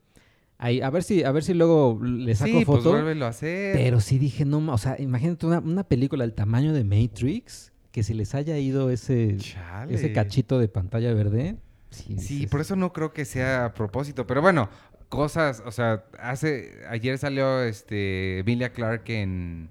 [0.59, 2.91] ahí a ver si, a ver si luego le saco sí, pues foto.
[2.93, 3.77] vuélvelo a hacer.
[3.77, 8.03] pero sí dije, no, o sea, imagínate una, una película del tamaño de Matrix, que
[8.03, 9.95] se les haya ido ese, Chale.
[9.95, 11.57] ese cachito de pantalla verde.
[11.91, 14.27] Sí, Sí, por eso no creo que sea a propósito.
[14.27, 14.69] Pero bueno,
[15.09, 16.73] cosas, o sea, hace.
[16.91, 19.71] Ayer salió este Emilia Clark en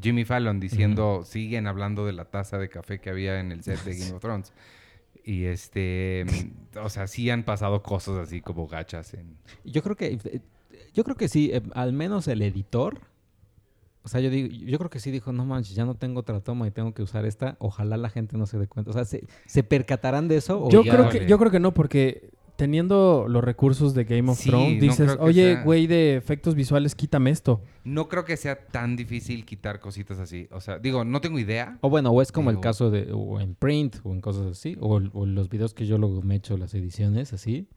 [0.00, 3.82] Jimmy Fallon diciendo, siguen hablando de la taza de café que había en el set
[3.84, 4.52] de Game of Thrones.
[5.24, 6.24] Y este,
[6.80, 9.36] o sea, sí han pasado cosas así como gachas en.
[9.64, 10.40] Yo creo que eh,
[10.94, 13.00] yo creo que sí, eh, al menos el editor.
[14.02, 16.38] O sea, yo digo, yo creo que sí dijo, no manches, ya no tengo otra
[16.40, 17.56] toma y tengo que usar esta.
[17.58, 18.90] Ojalá la gente no se dé cuenta.
[18.92, 20.62] O sea, ¿se, se percatarán de eso?
[20.62, 24.30] o Yo ya- creo, que, yo creo que no, porque teniendo los recursos de Game
[24.30, 27.62] of Sí, Thrones, dices, oye, sea- güey de efectos visuales, quítame esto.
[27.84, 30.48] No creo que sea tan difícil quitar cositas así.
[30.50, 31.78] O sea, digo, no tengo idea.
[31.82, 34.76] O bueno, o es como el caso de, o en print, o en cosas así,
[34.80, 37.68] o, o los videos que yo luego me he hecho, las ediciones así.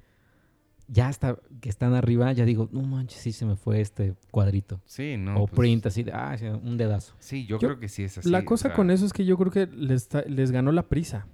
[0.92, 4.82] Ya hasta que están arriba, ya digo, no manches, sí se me fue este cuadrito.
[4.86, 5.44] Sí, no.
[5.44, 7.14] o pues, print así, de, ah, un dedazo.
[7.20, 8.28] Sí, yo, Yo- creo que sí es así.
[8.28, 10.88] la o cosa sea, con eso es que yo creo que les, les ganó la
[10.90, 11.28] prisa.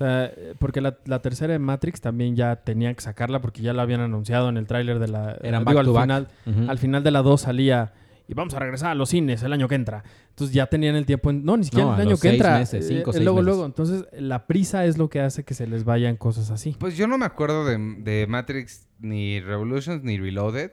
[0.00, 3.74] O sea, porque la, la tercera de Matrix también ya tenían que sacarla porque ya
[3.74, 5.36] la habían anunciado en el tráiler de la...
[5.42, 6.04] Eran digo, back al to back.
[6.04, 6.70] final, Ujú.
[6.70, 7.92] al final de la 2 salía
[8.26, 10.02] y vamos a regresar a los cines el año que entra.
[10.30, 11.28] Entonces ya tenían el tiempo...
[11.30, 12.58] En, no, ni siquiera No, el año que seis entra.
[12.60, 13.46] meses, cinco, eh, seis luego, meses.
[13.46, 13.66] luego.
[13.66, 16.74] Entonces la prisa es lo que hace que se les vayan cosas así.
[16.78, 20.70] Pues yo no me acuerdo de, de Matrix ni Revolutions ni Reloaded,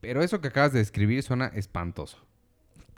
[0.00, 2.18] pero eso que acabas de describir suena espantoso.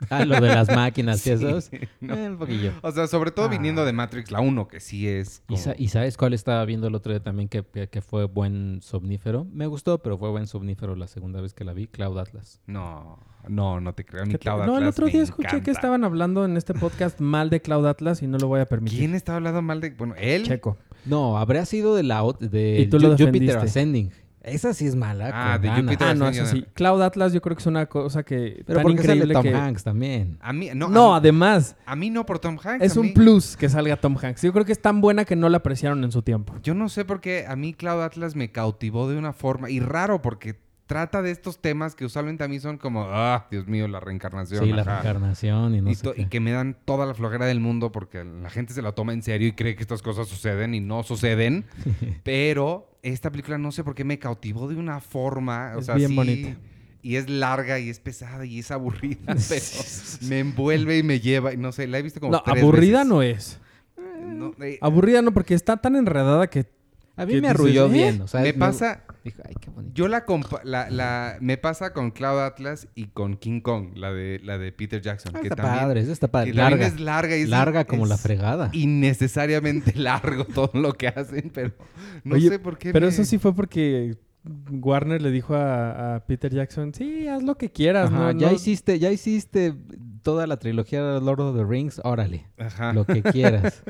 [0.09, 1.71] Ah, lo de las máquinas y Sí, esos.
[2.01, 2.15] no.
[2.15, 2.73] Eh, un poquillo.
[2.81, 3.49] O sea, sobre todo Ah.
[3.49, 5.59] viniendo de Matrix la 1, que sí es ¿Y, como...
[5.59, 8.79] sa- y sabes cuál estaba viendo el otro día también que, que- que fue buen
[8.81, 9.45] somnífero?
[9.51, 12.59] Me gustó, pero fue buen somnífero la segunda vez que la vi, Cloud Atlas.
[12.67, 14.23] No, no, no te creo.
[14.23, 16.57] A mi ¿Qué te- Cloud no, el Atlas otro día escuché que estaban hablando en
[16.57, 18.99] este podcast mal de Cloud Atlas y no lo voy a permitir.
[18.99, 19.91] ¿Quién estaba hablando mal de...?
[19.91, 20.43] Bueno, él...
[20.43, 20.77] Checo.
[21.05, 23.57] No, habría sido de la de Y tú lo Ju- Jupiter defendiste.
[23.57, 24.11] Ascending.
[24.45, 25.31] Esa sí es mala.
[25.33, 25.83] Ah, de ganas.
[25.83, 26.65] Jupiter Ah, no, eso sí.
[26.73, 29.43] Cloud Atlas yo creo que es una cosa que Pero tan porque sale increíble Tom
[29.43, 29.53] que...
[29.55, 30.37] Hanks también.
[30.41, 32.85] A mí, no, No, a, además, a mí no por Tom Hanks.
[32.85, 34.41] es un mí- plus que salga Tom Hanks.
[34.43, 36.53] Yo creo que es tan buena que no la apreciaron en su tiempo.
[36.61, 39.69] Yo no sé por qué a mí Cloud Atlas me cautivó de una forma...
[39.69, 40.55] Y raro, porque
[40.85, 43.05] trata de estos temas que usualmente a mí son como...
[43.09, 44.63] Ah, Dios mío, la reencarnación.
[44.63, 45.01] Sí, la ajá".
[45.01, 46.21] reencarnación y no y, sé qué.
[46.21, 49.13] y que me dan toda la flojera del mundo porque la gente se la toma
[49.13, 51.65] en serio y cree que estas cosas suceden y no suceden.
[52.23, 55.73] pero esta película no sé por qué me cautivó de una forma.
[55.75, 56.57] O sea, bien sí, bonita.
[57.01, 59.19] Y es larga y es pesada y es aburrida.
[59.49, 59.61] pero
[60.21, 61.53] me envuelve y me lleva.
[61.53, 62.31] Y no sé, la he visto como.
[62.31, 63.09] No, tres aburrida veces.
[63.09, 63.59] no es.
[64.25, 66.65] No, eh, Aburrida no, porque está tan enredada que...
[67.17, 67.49] A mí ¿Qué me dices?
[67.51, 67.89] arrulló ¿Eh?
[67.93, 68.21] bien.
[68.21, 69.03] O sea, me pasa.
[69.23, 69.69] Dijo, ay, qué.
[69.93, 70.25] Yo la,
[70.63, 74.71] la, la me pasa con Cloud Atlas y con King Kong, la de la de
[74.71, 76.51] Peter Jackson, Ah, que está también, padre, esa está padre.
[76.51, 76.85] que Larga.
[76.87, 78.69] es larga y es larga como la fregada.
[78.73, 81.71] innecesariamente largo todo lo que hacen, pero
[82.23, 82.91] no Oye, sé por qué.
[82.91, 84.17] Pero me- eso sí fue porque
[84.69, 88.11] Warner le dijo a, a Peter Jackson, sí, haz lo que quieras.
[88.11, 89.73] Ajá, no, ya no- hiciste, ya hiciste
[90.25, 92.93] toda la trilogía de Lord of the Rings, órale, Ajá.
[92.93, 93.83] lo que quieras.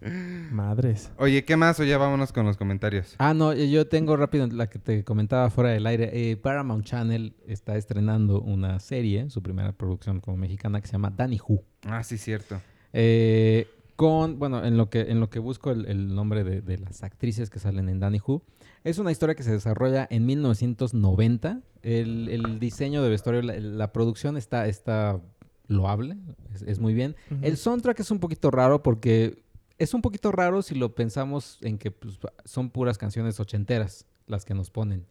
[0.50, 1.12] Madres.
[1.16, 1.78] Oye, ¿qué más?
[1.78, 3.14] O ya vámonos con los comentarios.
[3.18, 6.10] Ah, no, yo tengo rápido la que te comentaba fuera del aire.
[6.12, 11.10] Eh, Paramount Channel está estrenando una serie, su primera producción como mexicana, que se llama
[11.16, 11.62] Danny Who.
[11.86, 12.60] Ah, sí, cierto.
[12.92, 16.78] Eh, con, bueno, en lo que, en lo que busco el, el nombre de, de
[16.78, 18.42] las actrices que salen en Danny Who,
[18.82, 21.60] es una historia que se desarrolla en 1990.
[21.82, 25.20] El, el diseño de vestuario, la, la producción está, está
[25.68, 26.16] loable,
[26.54, 27.16] es, es muy bien.
[27.42, 29.42] El soundtrack es un poquito raro porque
[29.78, 34.44] es un poquito raro si lo pensamos en que pues, son puras canciones ochenteras las
[34.44, 35.04] que nos ponen.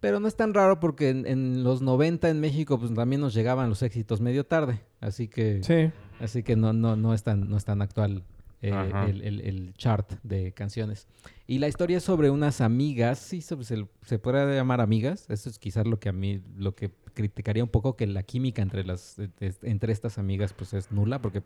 [0.00, 3.32] Pero no es tan raro porque en, en los 90 en México pues también nos
[3.34, 4.80] llegaban los éxitos medio tarde.
[5.00, 5.90] Así que, Sí.
[6.22, 8.22] así que no, no, no, es tan, no es tan actual
[8.60, 8.72] eh,
[9.08, 11.06] el, el- el chart de canciones.
[11.46, 15.26] Y la historia es sobre unas amigas, sí, sobre- se, se puede llamar amigas.
[15.30, 18.60] Eso es quizás lo que a mí, lo que criticaría un poco, que la química
[18.62, 21.42] entre, las, eh, es- entre estas amigas pues es nula porque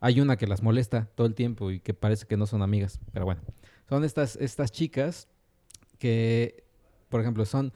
[0.00, 2.98] hay una que las molesta todo el tiempo y que parece que no son amigas.
[3.12, 3.40] Pero bueno,
[3.88, 5.28] son estas, estas chicas
[5.98, 6.64] que,
[7.08, 7.72] por ejemplo, son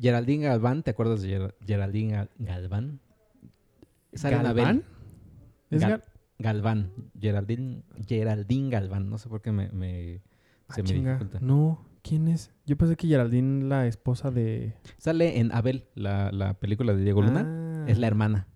[0.00, 0.82] Geraldine Galván.
[0.82, 3.00] ¿Te acuerdas de Ger- Geraldine Gal- Galván?
[4.12, 4.40] ¿Galván?
[4.46, 4.84] Anabel.
[5.70, 6.04] ¿Es Gal- Gal-
[6.38, 6.92] Galván.
[7.20, 9.10] Geraldine, Geraldine Galván.
[9.10, 10.20] No sé por qué me, me-
[10.70, 11.12] se Ah, me chinga.
[11.14, 11.38] dificulta.
[11.44, 12.50] No, ¿quién es?
[12.64, 14.72] Yo pensé que Geraldine, la esposa de...
[14.96, 17.44] Sale en Abel, la, la película de Diego Luna.
[17.46, 17.84] Ah.
[17.86, 18.46] Es la hermana.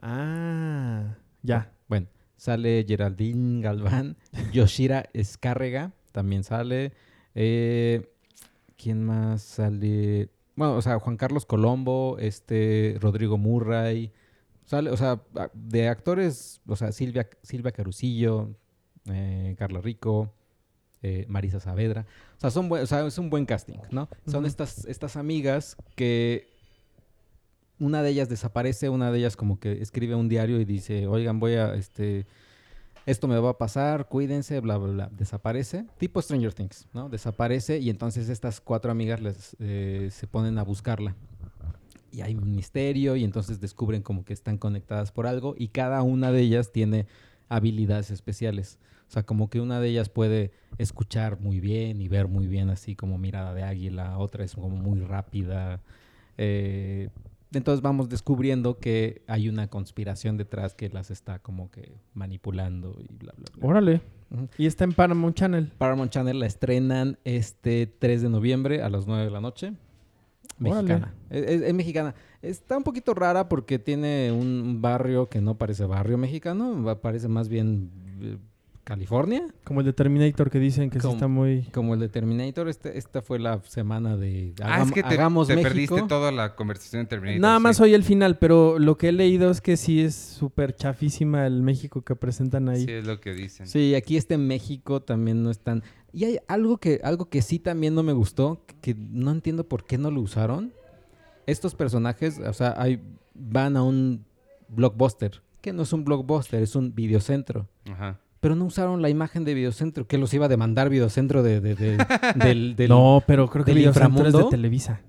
[0.00, 1.72] Ah, ya.
[1.88, 4.16] Bueno, sale Geraldine Galván.
[4.52, 6.92] Yoshira Escárrega también sale.
[7.36, 8.12] Eh,
[8.76, 10.30] ¿Quién más sale?
[10.56, 14.12] Bueno, o sea, Juan Carlos Colombo, este, Rodrigo Murray.
[14.64, 15.22] Sale, o sea,
[15.54, 18.56] de actores, o sea, Silvia, Silvia Carusillo,
[19.08, 20.34] eh, Carla Rico,
[21.02, 22.06] eh, Marisa Saavedra.
[22.36, 24.08] O sea, son o sea, es un buen casting, ¿no?
[24.26, 26.54] Son estas, estas amigas que
[27.78, 31.40] una de ellas desaparece, una de ellas como que escribe un diario y dice, oigan,
[31.40, 32.26] voy a, este,
[33.06, 35.10] esto me va a pasar, cuídense, bla, bla, bla.
[35.16, 37.08] Desaparece, tipo Stranger Things, ¿no?
[37.08, 41.14] Desaparece y entonces estas cuatro amigas les, eh, se ponen a buscarla.
[42.12, 46.02] Y hay un misterio y entonces descubren como que están conectadas por algo y cada
[46.02, 47.06] una de ellas tiene
[47.48, 48.78] habilidades especiales.
[49.08, 52.70] O sea, como que una de ellas puede escuchar muy bien y ver muy bien,
[52.70, 55.80] así como mirada de águila, otra es como muy rápida.
[56.38, 57.08] Eh,
[57.52, 63.14] entonces vamos descubriendo que hay una conspiración detrás que las está como que manipulando y
[63.14, 63.66] bla, bla, bla.
[63.66, 64.00] Órale.
[64.58, 65.72] Y está en Paramount Channel.
[65.78, 69.72] Paramount Channel la estrenan este 3 de noviembre a las 9 de la noche.
[70.58, 71.14] Mexicana.
[71.30, 72.14] Es, es- es mexicana.
[72.42, 77.48] Está un poquito rara porque tiene un barrio que no parece barrio mexicano, parece más
[77.48, 77.90] bien
[78.20, 78.38] eh,
[78.86, 79.44] California.
[79.64, 81.62] Como el de Terminator que dicen que sí Como- está muy...
[81.74, 85.48] Como el de Terminator, este- esta fue la semana de Ah, es que te, Hagamos
[85.48, 85.68] te México.
[85.96, 87.40] perdiste toda la conversación en Terminator.
[87.40, 87.82] Nada más sí.
[87.82, 91.62] oí el final, pero lo que he leído es que sí es súper chafísima el
[91.62, 92.84] México que presentan ahí.
[92.84, 93.66] Sí, es lo que dicen.
[93.66, 95.82] Sí, aquí este México también no están.
[96.12, 99.84] Y hay algo que, algo que sí también no me gustó, que no entiendo por
[99.84, 100.72] qué no lo usaron.
[101.46, 103.00] Estos personajes, o sea, hay,
[103.34, 104.24] van a un
[104.68, 107.68] blockbuster, que no es un blockbuster, es un videocentro.
[107.90, 108.20] Ajá.
[108.40, 111.74] Pero no usaron la imagen de videocentro, que los iba a demandar videocentro de, de-
[111.74, 111.96] de-
[112.36, 114.48] del, del- no, pero creo que Videocentro es de inframundo.
[114.50, 115.00] Televisa.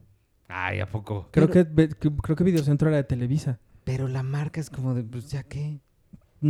[0.48, 1.28] Ay, ¿a poco?
[1.32, 3.60] Creo, Pero- que, creo que Videocentro era de Televisa.
[3.84, 5.80] Pero la marca es como de, pues ya qué.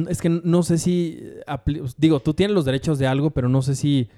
[0.10, 1.24] Es que no sé si...
[1.98, 4.10] Digo, tú tienes los derechos de algo, pero no sé si,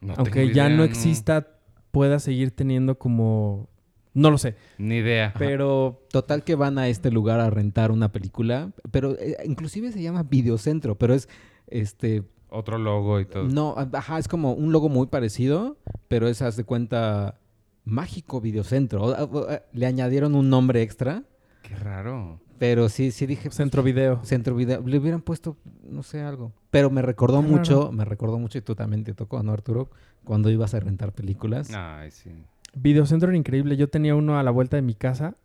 [0.00, 1.58] No aunque ya idea, no exista,
[1.90, 3.68] pueda seguir teniendo como...
[4.14, 5.34] No lo sé, Ni idea.
[5.38, 6.06] pero...
[6.10, 10.22] Total que van a este lugar a rentar una película, pero eh, inclusive se llama
[10.22, 11.28] videocentro, pero es
[11.68, 13.44] este Otro logo y todo.
[13.44, 15.76] No, ajá, es como un logo muy parecido,
[16.08, 17.38] pero es, haz de cuenta,
[17.84, 19.02] Mágico Videocentro.
[19.04, 21.24] O- o- o- le añadieron un nombre extra,
[21.62, 22.40] Qué raro.
[22.58, 24.20] pero sí, sí dije, pues, Centro Video.
[24.24, 24.80] Centro Video.
[24.86, 26.52] Le hubieran puesto, no sé, algo.
[26.70, 27.92] Pero me recordó Qué mucho, raro.
[27.92, 29.90] me recordó mucho, y tú también te tocó, ¿no, Arturo?
[30.24, 31.70] Cuando ibas a rentar películas.
[31.74, 32.30] Ay, sí.
[32.76, 33.76] Videocentro era increíble.
[33.76, 35.36] Yo tenía uno a la vuelta de mi casa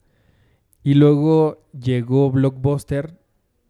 [0.84, 3.20] y luego llegó Blockbuster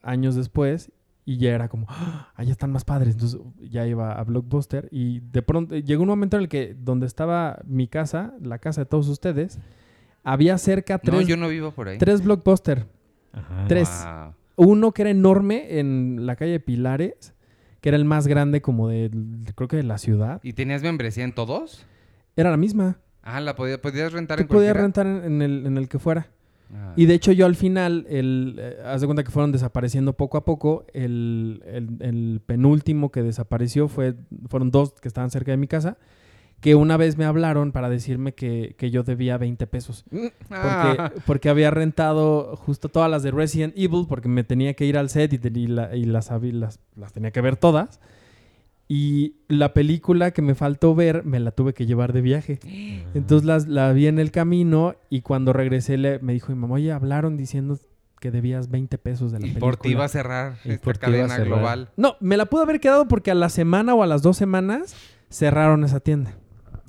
[0.02, 0.92] años después
[1.32, 2.32] y ya era como, ¡Ah!
[2.36, 3.14] allá están más padres.
[3.14, 7.06] Entonces ya iba a Blockbuster y de pronto llegó un momento en el que donde
[7.06, 9.60] estaba mi casa, la casa de todos ustedes,
[10.24, 11.98] había cerca No, tres, yo no vivo por ahí.
[11.98, 12.88] tres Blockbuster.
[13.32, 13.66] Ajá.
[13.68, 13.90] tres.
[14.58, 14.70] Wow.
[14.72, 17.34] Uno que era enorme en la calle de Pilares,
[17.80, 19.12] que era el más grande como de,
[19.56, 20.40] creo que de la ciudad.
[20.44, 21.86] ¿Y tenías membresía en todos?
[22.36, 22.98] Era la misma.
[23.22, 24.82] Ah, la podía- podías rentar Tú en podías cualquiera?
[24.82, 26.28] rentar en- en el, en el que fuera.
[26.74, 26.94] Ah.
[26.96, 30.38] Y de hecho yo al final, el, eh, haz de cuenta que fueron desapareciendo poco
[30.38, 30.86] a poco.
[30.94, 34.16] El, el- el penúltimo que desapareció fue,
[34.48, 35.98] fueron dos que estaban cerca de mi casa,
[36.60, 40.04] que una vez me hablaron para decirme que, que yo debía 20 pesos.
[40.12, 41.12] Porque, Ah.
[41.26, 45.10] porque había rentado justo todas las de Resident Evil, porque me tenía que ir al
[45.10, 48.00] set y, la- y las, habí- las, las tenía que ver todas.
[48.92, 52.60] Y la película que me faltó ver me la tuve que llevar de viaje.
[53.14, 56.74] Entonces las- la vi en el camino y cuando regresé le, me dijo mi mamá,
[56.76, 57.78] oye, hablaron diciendo
[58.20, 59.72] que debías 20 pesos de la Y película.
[59.72, 61.48] por ti iba a cerrar Y esta por ti iba a cadena cerrar.
[61.48, 61.90] global.
[61.98, 64.96] No, me la pude haber quedado porque a la semana o a las dos semanas
[65.30, 66.34] cerraron esa tienda.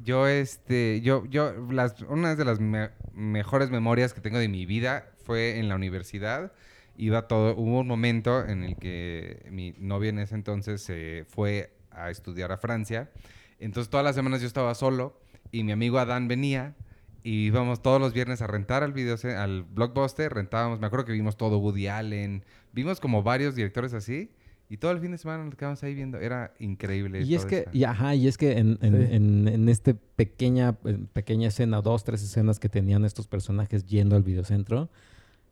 [0.02, 4.64] Yo, este, yo, yo, las, una de las me- mejores memorias que tengo de mi
[4.64, 6.50] vida fue en la universidad.
[6.96, 11.70] Iba todo, hubo un momento en el que mi novia en ese entonces se fue
[11.90, 13.10] a estudiar a Francia.
[13.58, 15.20] Entonces todas las semanas yo estaba solo
[15.52, 16.74] y mi amigo Adán venía
[17.22, 21.12] y íbamos todos los viernes a rentar al video, al blockbuster, rentábamos, me acuerdo que
[21.12, 24.30] vimos todo Woody Allen, vimos como varios directores así
[24.70, 27.22] y todo el fin de semana nos quedamos ahí viendo, era increíble.
[27.22, 29.14] Y es que, y ajá, y es que en, en, Sí.
[29.14, 34.14] en, en este pequeña, en pequeña escena, dos, tres escenas que tenían estos personajes yendo
[34.14, 34.88] al videocentro,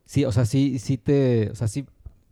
[0.05, 1.85] sí, o sea, sí, sí te, o sea, sí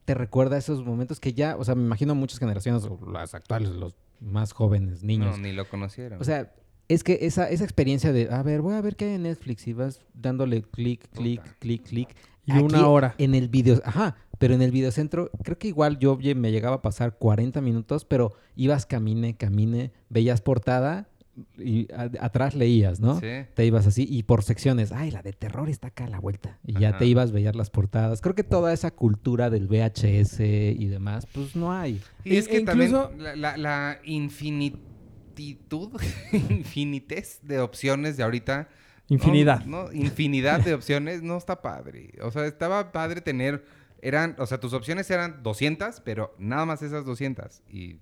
[0.08, 3.72] te recuerda esos momentos que ya, o sea, me imagino muchas generaciones, o las actuales,
[3.72, 5.36] los más jóvenes, niños.
[5.36, 6.22] No, ni lo conocieron.
[6.22, 6.54] O sea,
[6.88, 9.68] es que esa, esa experiencia de, a ver, voy a ver qué hay en Netflix
[9.68, 12.16] y vas dándole clic, clic, clic, clic.
[12.46, 13.16] Y Aquí, una hora.
[13.18, 16.82] En el video, ajá, pero en el videocentro, creo que igual yo me llegaba a
[16.82, 21.10] pasar 40 minutos, pero ibas camine, camine, veías portada
[21.58, 23.20] y a- atrás leías, ¿no?
[23.20, 23.28] Sí.
[23.54, 26.58] Te ibas así y por secciones, ay, la de terror está acá a la vuelta.
[26.66, 28.22] Y ya te ibas, veías las portadas.
[28.22, 32.02] Creo que toda esa cultura del VHS y demás, pues no hay.
[32.24, 35.92] Y E- es que incluso- también la, la, la infinititud,
[36.50, 38.68] infinitez de opciones de ahorita.
[39.10, 39.64] Infinidad.
[39.66, 42.12] No, no, infinidad de opciones no está padre.
[42.22, 43.64] O sea, estaba padre tener,
[44.02, 47.62] eran, o sea, tus opciones eran 200, pero nada más esas 200.
[47.70, 47.98] Y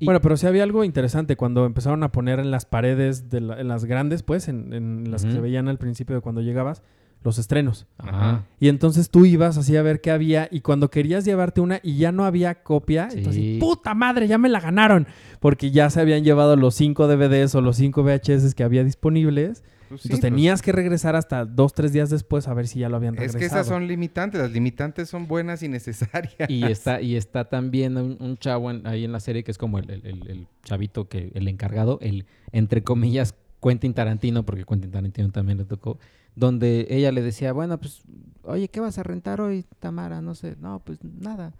[0.00, 3.40] Y- Bueno, pero sí había algo interesante cuando empezaron a poner en las paredes, de
[3.40, 6.40] la- en las grandes, pues, en, en las que se veían al principio de cuando
[6.40, 6.82] llegabas,
[7.24, 7.88] los estrenos.
[7.98, 8.44] Ajá.
[8.60, 11.96] Y entonces tú ibas así a ver qué había y cuando querías llevarte una y
[11.96, 13.18] ya no había copia, Sí.
[13.18, 15.08] entonces, puta madre, ya me la ganaron.
[15.40, 19.64] Porque ya se habían llevado los 5 DVDs o los 5 VHS que había disponibles.
[19.88, 22.78] Pues, sí, entonces pues, tenías que regresar hasta dos, tres días después a ver si
[22.80, 23.38] ya lo habían Es regresado.
[23.40, 24.40] que esas son limitantes.
[24.40, 26.34] Las limitantes son buenas y necesarias.
[26.48, 29.58] Y está, y está también un, un chavo en- ahí en la serie que es
[29.58, 34.64] como el, el- el- el chavito, que el encargado, el, entre comillas, Quentin Tarantino, porque
[34.64, 35.98] Quentin Tarantino también le tocó,
[36.36, 38.02] donde ella le decía, bueno, pues,
[38.44, 40.20] oye, ¿qué vas a rentar hoy, Tamara?
[40.20, 41.54] No sé, no, pues nada.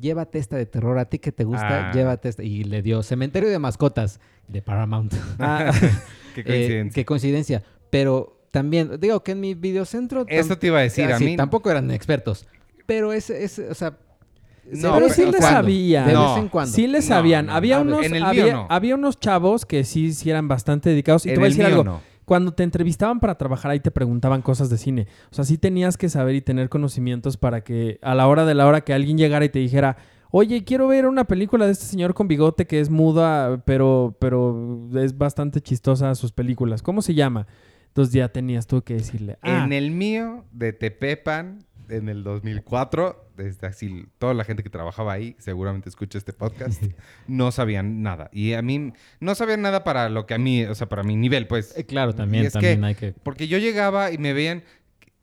[0.00, 1.92] Llévate esta de terror, a ti que te gusta, Ah.
[1.92, 2.42] llévate esta.
[2.42, 4.18] Y le dio Cementerio de Mascotas
[4.48, 5.14] de Paramount.
[5.38, 5.70] Ah,
[6.34, 6.94] Qué Eh, coincidencia.
[6.94, 7.62] qué coincidencia.
[7.90, 10.24] Pero también, digo que en mi videocentro...
[10.28, 11.36] Eso te iba a decir Ah, a sí, mí.
[11.36, 12.46] tampoco eran expertos.
[12.86, 13.96] Pero ese, ese o sea...
[14.70, 16.04] No, pero sí vez en le cuando, sabía.
[16.06, 16.34] De No.
[16.34, 16.72] vez en cuando.
[16.74, 17.46] sí le No, sabían.
[17.46, 18.66] no, había, unos, en el mío había, no.
[18.70, 21.26] había unos chavos que sí, sí eran bastante dedicados.
[21.26, 22.00] Y En te voy a decir algo.
[22.24, 25.06] Cuando te entrevistaban para trabajar ahí te preguntaban cosas de cine.
[25.30, 28.54] O sea, sí tenías que saber y tener conocimientos para que a la hora de
[28.54, 29.96] la hora que alguien llegara y te dijera,
[30.30, 34.88] oye, quiero ver una película de este señor con bigote que es muda, pero, pero
[34.94, 36.82] es bastante chistosa sus películas.
[36.82, 37.46] ¿Cómo se llama?
[37.88, 43.30] Entonces ya tenías tú que decirle, ah, En el mío de Tepepan, en el 2004,
[43.36, 46.82] desde así, toda la gente que trabajaba ahí, seguramente escucha este podcast,
[47.28, 48.30] no sabían nada.
[48.32, 51.16] Y a mí, no sabían nada para lo que a mí, o sea, para mi
[51.16, 51.76] nivel, pues.
[51.76, 53.12] Eh, claro, también, también que- hay que...
[53.12, 54.62] Porque yo llegaba y me veían,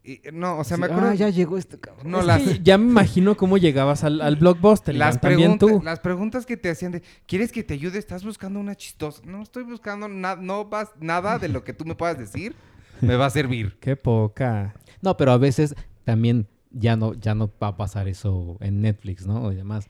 [0.04, 1.10] y- no, o sea, me acuerdo...
[1.10, 2.10] Ah, ya llegó este cabrón.
[2.12, 4.96] no, es las, que ya me imagino cómo llegabas al, al blockbuster.
[4.96, 5.82] las, también tú.
[5.84, 8.00] las preguntas que te hacían de, ¿quieres que te ayude?
[8.00, 9.22] ¿Estás buscando una chistosa?
[9.26, 12.56] No estoy buscando nada, no vas, nada de lo que tú me puedas decir
[13.02, 13.78] me va a servir.
[13.82, 14.76] Qué poca.
[15.02, 15.76] No, pero a veces
[16.12, 19.50] también ya no, ya no va a pasar eso en Netflix, ¿no?
[19.50, 19.88] Y demás.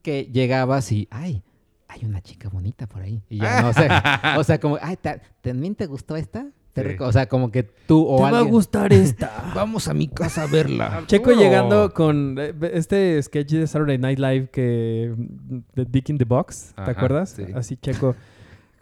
[0.00, 1.42] Que llegabas y, ay,
[1.88, 3.20] hay una chica bonita por ahí.
[3.28, 6.46] Y ya no, o sea, o sea como, ay, ta- ¿también te gustó esta?
[6.72, 6.96] Te Sí.
[7.00, 8.48] O sea, como que tú o alguien...
[8.48, 9.50] gustar esta.
[9.56, 11.02] Vamos a mi casa a verla.
[11.06, 15.12] Checo llegando con eh, este sketch de Saturday Night Live que
[15.74, 17.30] de Dick in the Box, ¿te Ajá, acuerdas?
[17.30, 17.44] sí.
[17.56, 18.14] Así Checo,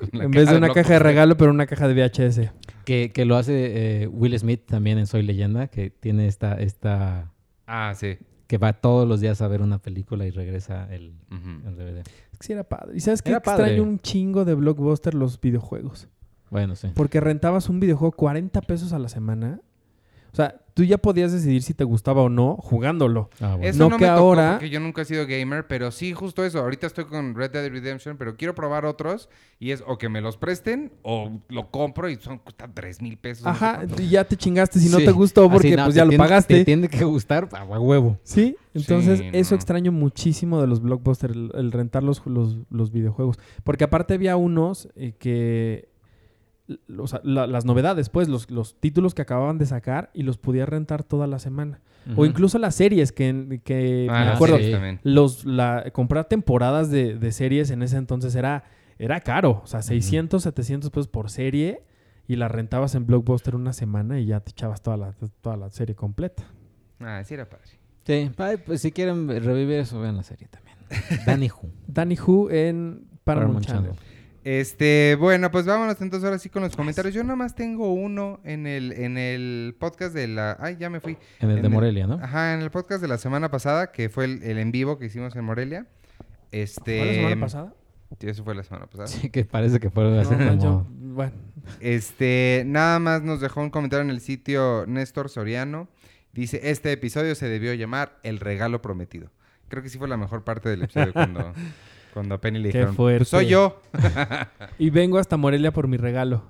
[0.12, 2.50] en vez de una caja de regalo, pero una caja de VHS.
[2.84, 7.32] Que, que lo hace eh, Will Smith también en Soy Leyenda, que tiene esta, esta...
[7.66, 8.18] Ah, sí.
[8.46, 11.98] Que va todos los días a ver una película y regresa el, el DVD.
[12.32, 12.96] Es que sí era padre.
[12.96, 13.30] ¿Y sabes qué?
[13.30, 13.80] Era Extraño padre.
[13.80, 16.08] un chingo de Blockbuster los videojuegos.
[16.50, 16.88] Bueno, sí.
[16.94, 19.60] Porque rentabas un videojuego 40 pesos a la semana.
[20.32, 23.30] O sea, tú ya podías decidir si te gustaba o no jugándolo.
[23.40, 23.64] Ah, bueno.
[23.64, 26.12] Eso No no, que me tocó ahora- porque yo nunca he sido gamer, pero sí
[26.12, 26.58] justo eso.
[26.58, 29.28] Ahorita estoy con Red Dead Redemption, pero quiero probar otros
[29.60, 33.16] y es o que me los presten o lo compro y son cuesta 3 mil
[33.16, 33.44] pesos.
[33.46, 35.04] no sé Ajá, y ya te chingaste si no Sí.
[35.04, 36.54] te gustó porque Así, no, pues ya lo tiene- pagaste.
[36.56, 38.18] Te tiene que gustar a huevo.
[38.24, 39.56] Sí, entonces Sí, eso no.
[39.56, 43.38] extraño muchísimo de los blockbusters, el, el rentar los, los, los videojuegos.
[43.62, 45.88] Porque aparte había unos eh, que,
[46.98, 50.38] o sea, la- las novedades, pues, los, los títulos que acababan de sacar y los
[50.38, 51.80] podías rentar toda la semana.
[52.16, 54.72] O incluso las series que, que Ah, me las acuerdo, sí.
[55.04, 58.64] los, la, comprar temporadas de, de series en ese entonces era,
[58.98, 59.62] era caro.
[59.64, 61.82] O sea, 600, 700 pesos por serie
[62.28, 65.70] y la rentabas en Blockbuster una semana y ya te echabas toda la, toda la
[65.70, 66.42] serie completa.
[67.00, 67.64] Ah, sí era padre.
[68.06, 70.76] Sí, ay, pues si quieren revivir eso, vean la serie también.
[71.26, 71.70] Danny Who.
[71.86, 73.92] Danny Who en Paramount, Paramount Channel.
[74.44, 77.14] Este, bueno, pues vámonos entonces ahora sí con los comentarios.
[77.14, 80.56] Yo nada más tengo uno en el, en el podcast de la.
[80.60, 81.16] Ay, ya me fui.
[81.40, 82.14] En el En de el- Morelia, ¿no?
[82.22, 85.06] Ajá, en el podcast de la semana pasada, que fue el, el en vivo que
[85.06, 85.86] hicimos en Morelia.
[86.52, 86.98] Este.
[86.98, 87.74] ¿Fue la semana pasada?
[88.20, 89.08] Sí, eso fue la semana pasada.
[89.08, 90.62] Sí, que parece que fue No, como...
[90.62, 91.32] yo- bueno,
[91.80, 95.88] Este, nada más nos dejó un comentario en el sitio Néstor Soriano.
[96.32, 99.30] Dice, este episodio se debió llamar El Regalo Prometido.
[99.68, 101.52] Creo que sí fue la mejor parte del episodio cuando,
[102.14, 103.18] cuando a Penny le Qué dijeron, fuerte.
[103.18, 103.82] "Pues soy yo.
[104.78, 106.44] y vengo hasta Morelia por mi regalo.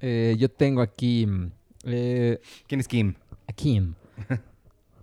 [0.00, 1.26] Eh, yo tengo aquí...
[1.26, 1.50] mm,
[1.84, 3.14] Eh, ¿Quién es Kim?
[3.48, 3.82] aquí.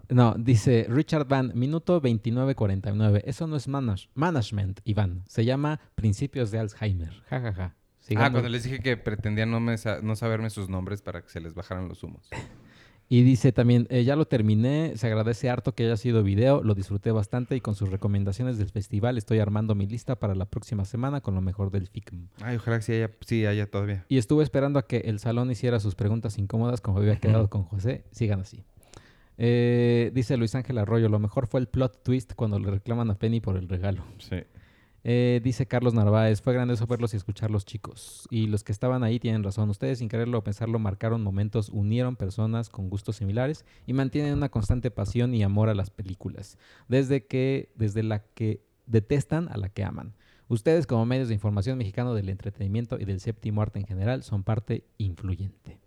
[0.09, 3.23] No, dice Richard Van, minuto 29.49.
[3.25, 5.23] Eso no es manage- management, Iván.
[5.27, 7.11] Se llama principios de Alzheimer.
[7.29, 7.75] Ja, ja, ja.
[8.15, 11.29] Ah, cuando les dije que pretendían no, me sa- no saberme sus nombres para que
[11.29, 12.29] se les bajaran los humos.
[13.09, 16.75] Y dice también, eh, ya lo terminé, se agradece harto que haya sido video, lo
[16.75, 20.83] disfruté bastante y con sus recomendaciones del festival estoy armando mi lista para la próxima
[20.83, 22.27] semana con lo mejor del FICM.
[22.41, 24.05] Ay, ojalá que sí haya, sí haya todavía.
[24.09, 27.63] Y estuve esperando a que el salón hiciera sus preguntas incómodas como había quedado con
[27.63, 28.03] José.
[28.11, 28.65] Sigan así.
[29.37, 33.15] Eh, dice Luis Ángel Arroyo, lo mejor fue el plot twist cuando le reclaman a
[33.15, 34.03] Penny por el regalo.
[34.17, 34.37] Sí.
[35.09, 38.27] Eh, dice Carlos Narváez, fue grande eso verlos y escucharlos chicos.
[38.29, 39.69] Y los que estaban ahí tienen razón.
[39.69, 44.49] Ustedes sin quererlo o pensarlo marcaron momentos, unieron personas con gustos similares y mantienen una
[44.49, 46.57] constante pasión y amor a las películas.
[46.89, 50.13] Desde que, desde la que detestan a la que aman.
[50.49, 54.43] Ustedes como medios de información mexicano del entretenimiento y del séptimo arte en general son
[54.43, 55.79] parte influyente.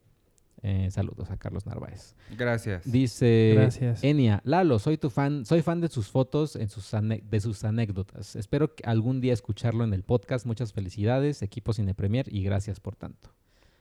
[0.63, 2.15] Eh, saludos a Carlos Narváez.
[2.37, 2.91] Gracias.
[2.91, 4.05] Dice Gracias.
[4.05, 7.65] Enia, Lalo, soy tu fan, soy fan de sus fotos, en sus ane- de sus
[7.65, 8.37] anécdotas.
[8.37, 10.45] Espero que algún día escucharlo en el podcast.
[10.47, 13.31] Muchas felicidades, equipo Cine Premier, y gracias por tanto.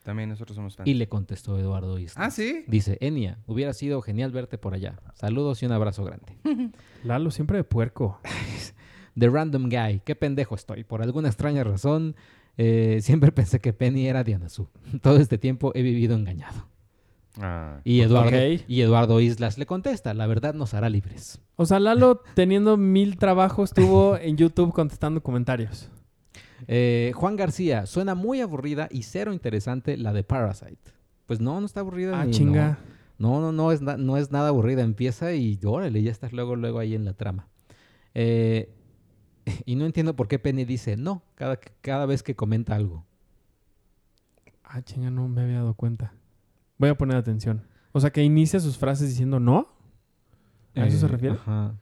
[0.04, 0.88] También nosotros somos fans.
[0.88, 2.16] Y le contestó Eduardo Islas.
[2.18, 2.64] Ah, ¿sí?
[2.68, 4.98] Dice, Enia, hubiera sido genial verte por allá.
[5.16, 6.38] Saludos y un abrazo grande.
[7.04, 8.20] Lalo, siempre de puerco.
[9.20, 10.86] The Random Guy, qué pendejo estoy.
[10.86, 12.16] Por alguna extraña razón,
[12.58, 14.70] eh, siempre pensé que Penny era Diana Su.
[15.02, 16.69] Todo este tiempo he vivido engañado.
[17.42, 17.80] Ah.
[17.84, 18.62] Y Eduardo, Ok.
[18.68, 21.40] y Eduardo Islas le contesta, la verdad nos hará libres.
[21.56, 25.90] O sea, Lalo, teniendo mil trabajos, estuvo en YouTube contestando comentarios.
[26.68, 30.92] Eh, Juan García, suena muy aburrida y cero interesante la de Parasite.
[31.26, 32.20] Pues no, no está aburrida.
[32.20, 32.80] Ah, ni- chinga.
[33.18, 34.82] No, no, no es, na- no es nada aburrida.
[34.82, 37.48] Empieza y órale, ya estás luego, luego ahí en la trama.
[38.14, 38.74] Eh,
[39.66, 43.06] y no entiendo por qué Penny dice no cada, cada vez que comenta algo.
[44.64, 46.14] Ah, chinga, no me había dado cuenta.
[46.80, 47.62] Voy a poner atención.
[47.92, 49.68] O sea, que inicia sus frases diciendo no.
[50.76, 51.36] ¿A eso se Eh, refiere?
[51.36, 51.76] Ajá.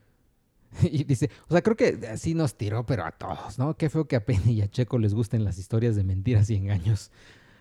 [0.91, 3.75] Y dice, o sea, creo que así nos tiró, pero a todos, ¿no?
[3.77, 6.55] Qué feo que a Penny y a Checo les gusten las historias de mentiras y
[6.55, 7.09] engaños.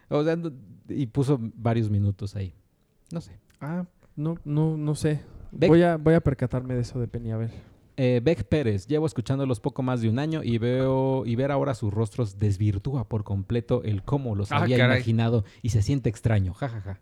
[0.08, 0.52] O sea, no-
[0.88, 2.52] y puso varios minutos ahí.
[3.12, 3.38] No sé.
[3.60, 5.22] Ah, no, no, no sé.
[5.52, 7.50] Beck- Voy a, voy a percatarme de eso de Penny, a ver.
[7.96, 11.74] Eh, Beck Pérez, llevo escuchándolos poco más de un año y veo y ver ahora
[11.74, 14.98] sus rostros desvirtúa por completo el cómo los Ah, había caray.
[14.98, 16.52] imaginado y se siente extraño.
[16.54, 17.00] Ja, ja, ja.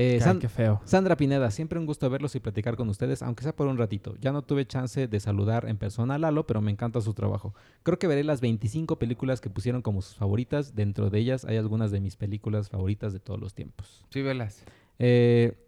[0.00, 0.80] Eh, Ay, San- qué feo.
[0.84, 4.14] Sandra Pineda, siempre un gusto verlos y platicar con ustedes, aunque sea por un ratito.
[4.20, 7.52] Ya no tuve chance de saludar en persona a Lalo, pero me encanta su trabajo.
[7.82, 10.76] Creo que veré las 25 películas que pusieron como sus favoritas.
[10.76, 14.04] Dentro de ellas hay algunas de mis películas favoritas de todos los tiempos.
[14.10, 14.62] Sí, velas.
[15.00, 15.58] Eh,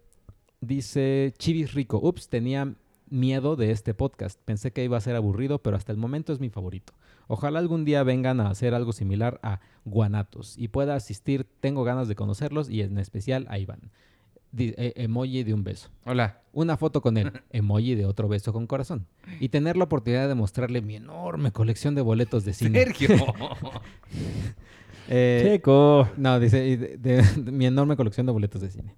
[0.61, 2.73] dice Chivis Rico, ups, tenía
[3.09, 4.39] miedo de este podcast.
[4.45, 6.93] Pensé que iba a ser aburrido, pero hasta el momento es mi favorito.
[7.27, 11.45] Ojalá algún día vengan a hacer algo similar a Guanatos y pueda asistir.
[11.59, 13.91] Tengo ganas de conocerlos y en especial a Iván.
[14.57, 15.89] Eh, emoji de un beso.
[16.05, 16.41] Hola.
[16.53, 19.07] Una foto con él, emoji de otro beso con corazón.
[19.39, 22.79] Y tener la oportunidad de mostrarle mi enorme colección de boletos de cine.
[22.79, 23.09] Sergio.
[25.13, 26.07] Eh, Checo.
[26.15, 28.95] no, dice y de, de- de mi enorme colección de boletos de cine.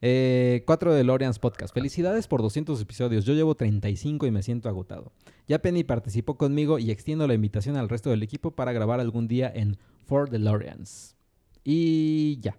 [0.00, 1.74] Eh, 4 de Lorians Podcast.
[1.74, 3.24] Felicidades por 200 episodios.
[3.26, 5.12] Yo llevo 35 y me siento agotado.
[5.48, 9.28] Ya Penny participó conmigo y extiendo la invitación al resto del equipo para grabar algún
[9.28, 9.76] día en
[10.06, 11.16] For DeLoreans.
[11.64, 12.56] Y ya.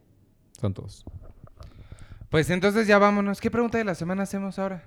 [0.61, 1.03] Son todos.
[2.33, 3.39] Pues entonces ya vámonos.
[3.39, 4.81] ¿Qué pregunta de la semana hacemos ahora?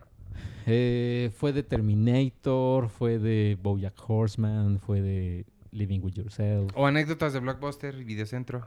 [0.67, 6.73] Eh, fue de Terminator, fue de Bojack Horseman, fue de Living With Yourself.
[6.75, 8.67] O anécdotas de Blockbuster y Videocentro.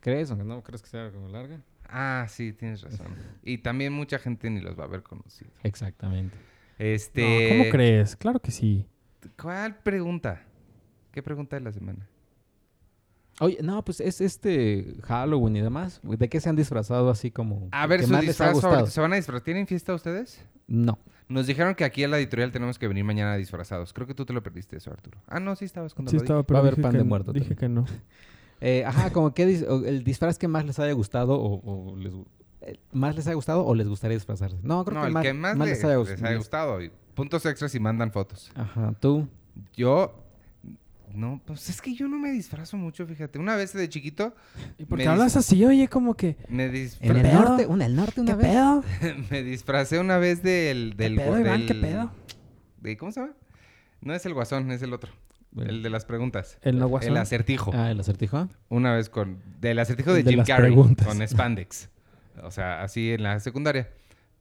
[0.00, 0.30] ¿Crees?
[0.30, 1.62] Aunque no crees que sea como larga.
[1.88, 3.06] Ah, sí, tienes razón.
[3.42, 5.50] Y también mucha gente ni los va a haber conocido.
[5.62, 6.36] Exactamente.
[6.78, 7.22] Este.
[7.22, 8.16] No, ¿Cómo crees?
[8.16, 8.86] Claro que sí.
[9.40, 10.42] ¿Cuál pregunta?
[11.10, 12.06] ¿Qué pregunta de la semana?
[13.40, 16.00] Oye, no, pues es este Halloween y demás.
[16.02, 17.68] ¿De qué se han disfrazado así como?
[17.72, 18.72] A ver, que su más les ha disfraz gustado?
[18.74, 18.90] favorito.
[18.92, 19.42] ¿Se van a disfrazar?
[19.42, 20.44] ¿Tienen fiesta ustedes?
[20.66, 20.98] No.
[21.28, 23.92] Nos dijeron que aquí a la editorial tenemos que venir mañana disfrazados.
[23.92, 25.18] Creo que tú te lo perdiste eso, Arturo.
[25.26, 26.46] Ah, no, sí estabas cuando Sí lo estaba, dije.
[26.48, 27.86] pero Va a haber dije pan que de no- muerto Dije que no.
[28.62, 31.62] Eh, ajá, como que dis- o el disfraz que más les haya gustado o,
[31.92, 32.26] o les gu-
[32.60, 34.58] eh, más les haya gustado o les gustaría disfrazarse.
[34.62, 36.26] No, creo No, que, el más, que más, más le- les haya les gustado.
[36.28, 36.82] haya gustado.
[36.82, 38.52] Y puntos extras y mandan fotos.
[38.54, 39.26] Ajá, tú.
[39.74, 40.12] Yo...
[41.14, 43.38] No, pues es que yo no me disfrazo mucho, fíjate.
[43.38, 44.34] Una vez de chiquito
[44.78, 45.64] ¿Y por qué hablas así?
[45.64, 46.36] Oye, como que...
[46.48, 48.52] me, En disfra- el norte, una, el norte una ¿Qué vez.
[48.52, 48.84] pedo?
[49.30, 50.94] me disfracé una vez del...
[50.96, 51.60] del ¿Qué pedo, gu- Iván?
[51.62, 52.10] ¿Qué del- pedo?
[52.80, 53.32] de- ¿Cómo se llama?
[54.00, 55.10] No es el guasón, es el otro.
[55.56, 56.58] El de las preguntas.
[56.62, 57.10] El no guasón.
[57.10, 57.72] El acertijo.
[57.74, 58.48] Ah, el acertijo.
[58.68, 59.42] Una vez con...
[59.60, 60.70] Del acertijo de El de Jim las Carrey.
[60.70, 61.06] preguntas.
[61.08, 61.88] Con Spandex.
[62.44, 63.90] O sea, así en la secundaria.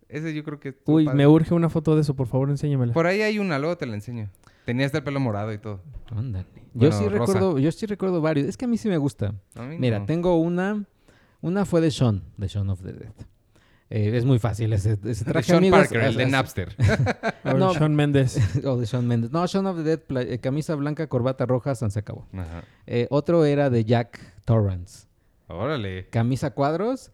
[0.08, 0.78] Ese yo creo que...
[0.86, 1.18] Uy, padre.
[1.18, 2.94] me urge una foto de eso, por favor, enséñamela.
[2.94, 4.30] Por ahí hay una, luego te la enseño.
[4.70, 5.82] Tenía hasta el pelo morado y todo.
[6.16, 6.46] Ándale.
[6.76, 7.34] Bueno, yo sí rosa.
[7.34, 8.48] recuerdo, yo sí recuerdo varios.
[8.48, 9.34] Es que a mí sí me gusta.
[9.56, 10.06] A mí Mira, no.
[10.06, 10.86] tengo una.
[11.42, 13.12] Una fue de Sean, de Sean of the Dead.
[13.90, 15.80] Eh, es muy fácil ese, ese De traje, Sean amigos.
[15.80, 16.76] Parker, el de Napster.
[17.44, 17.74] Ver, no.
[17.74, 18.40] Shawn Mendes.
[18.64, 19.32] o de Sean Mendes.
[19.32, 20.02] No, Sean of the Dead,
[20.32, 22.28] eh, camisa blanca, corbata roja, San se acabó.
[22.34, 22.64] Ajá.
[22.86, 25.08] Eh, otro era de Jack Torrance.
[25.48, 26.10] Órale.
[26.12, 27.12] Camisa cuadros.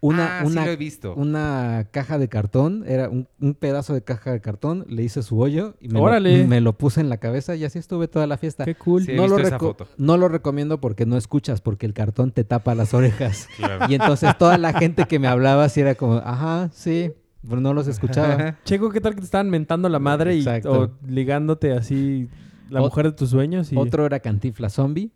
[0.00, 1.14] Una, ah, una, sí lo he visto.
[1.14, 5.38] una caja de cartón, era un, un pedazo de caja de cartón, le hice su
[5.38, 6.42] hoyo y me, Órale.
[6.42, 8.64] Lo, me lo puse en la cabeza y así estuve toda la fiesta.
[8.64, 9.04] Qué cool.
[9.04, 9.12] Sí.
[9.14, 9.88] no, lo visto esa reco- foto.
[9.96, 13.48] no lo recomiendo porque no escuchas, porque el cartón te tapa las orejas.
[13.56, 13.86] Claro.
[13.88, 17.12] Y entonces toda la gente que me hablaba sí era como, ajá, sí,
[17.48, 18.56] pero no los escuchaba.
[18.64, 22.28] Checo, ¿qué tal que te estaban mentando la madre y o ligándote así
[22.70, 23.72] la Ot- mujer de tus sueños?
[23.72, 23.76] Y...
[23.76, 25.10] Otro era Cantifla Zombie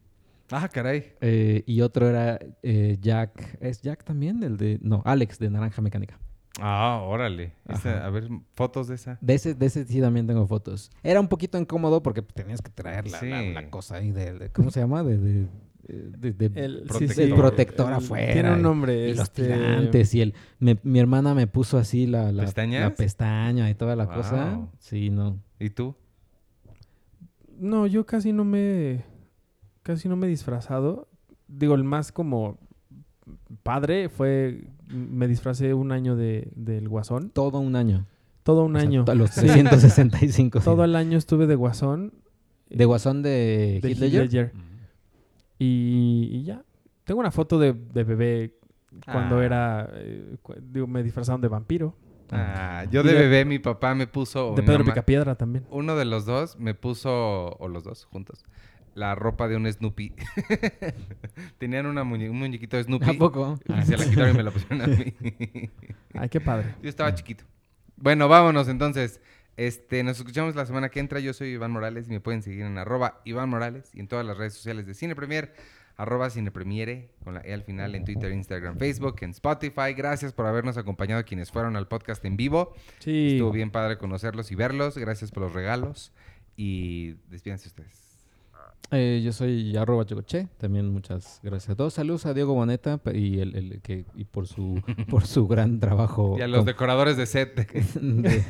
[0.50, 1.12] Ah, caray.
[1.20, 3.58] eh, y otro era eh, Jack.
[3.60, 4.42] ¿Es Jack también?
[4.42, 4.78] El de.
[4.82, 6.18] No, Alex de Naranja Mecánica.
[6.60, 7.54] Ah, órale.
[7.68, 9.16] Esa- a ver, fotos de esa.
[9.22, 10.90] De ese, de ese sí también tengo fotos.
[11.02, 13.52] Era un poquito incómodo porque tenías que traer la, la- Sí.
[13.54, 15.02] la cosa ahí de, de- ¿Cómo se llama?
[15.02, 15.16] De.
[15.16, 15.46] de,
[15.88, 17.24] de- de- El Protector.
[17.24, 18.32] el protector el- afuera.
[18.34, 19.08] Tiene un y- nombre.
[19.08, 20.34] Y los este, tirantes y el...
[20.58, 22.82] me- mi hermana me puso así la, la, ¿Pestañas?
[22.82, 24.68] la pestaña y toda la cosa.
[24.78, 25.40] Sí, no.
[25.58, 25.96] ¿Y tú?
[27.58, 29.04] No, yo casi no me.
[29.82, 31.08] Casi no me he disfrazado.
[31.48, 32.58] Digo, el más como
[33.62, 34.68] padre fue.
[34.88, 37.30] Me disfracé un año de, del Guasón.
[37.30, 38.06] Todo un año.
[38.42, 39.04] Todo un O sea, año.
[39.04, 39.40] to- los Sí.
[39.42, 40.58] 365.
[40.60, 40.64] sí.
[40.64, 42.12] Todo el año estuve de Guasón.
[42.68, 43.94] De Guasón de, de.
[43.94, 44.52] Ledger.
[45.58, 46.64] Y, y ya.
[47.04, 48.58] Tengo una foto de, de bebé
[49.10, 49.44] cuando Ah.
[49.44, 49.90] era.
[49.94, 51.96] eh, cu- digo, me disfrazaron de vampiro.
[52.30, 54.54] Ah, yo Y de de- bebé, mi papá me puso.
[54.54, 55.66] de Pedro mamá- Picapiedra también.
[55.70, 58.44] Uno de los dos me puso, o los dos juntos,
[58.94, 60.14] la ropa de un Snoopy.
[61.58, 63.10] Tenían una muñe- un muñequito de Snoopy.
[63.10, 63.58] ¿A poco?
[63.66, 65.14] Y se la quitaron y me la pusieron a mí.
[66.14, 66.74] Ay, qué padre.
[66.82, 67.44] Yo estaba chiquito.
[67.96, 69.20] Bueno, vámonos entonces.
[69.56, 71.20] Este, nos escuchamos la semana que entra.
[71.20, 74.24] Yo soy Iván Morales y me pueden seguir en arroba Iván Morales y en todas
[74.24, 75.54] las redes sociales de Cine Premier,
[75.96, 79.92] arroba Cine Premiere, con la E al final en Twitter, Instagram, Facebook, en Spotify.
[79.94, 82.74] Gracias por habernos acompañado quienes fueron al podcast en vivo.
[83.00, 83.32] Sí.
[83.32, 84.96] Estuvo bien padre conocerlos y verlos.
[84.96, 86.12] Gracias por los regalos.
[86.56, 88.01] Y despídense ustedes.
[88.90, 90.48] Eh, yo soy arroba chocoche.
[90.58, 91.94] También muchas gracias a todos.
[91.94, 96.36] Saludos a Diego Boneta y, el, el que, y por su por su gran trabajo
[96.38, 97.54] Y a los con- decoradores de set.
[98.00, 98.44] de-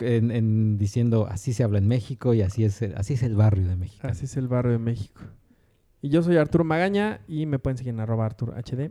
[0.00, 3.36] en, en diciendo así se habla en México y así es el, así es el
[3.36, 4.06] barrio de México.
[4.08, 5.20] Así es el barrio de México.
[6.02, 8.90] Y yo soy Arturo Magaña y me pueden seguir en arroba Arturo HD.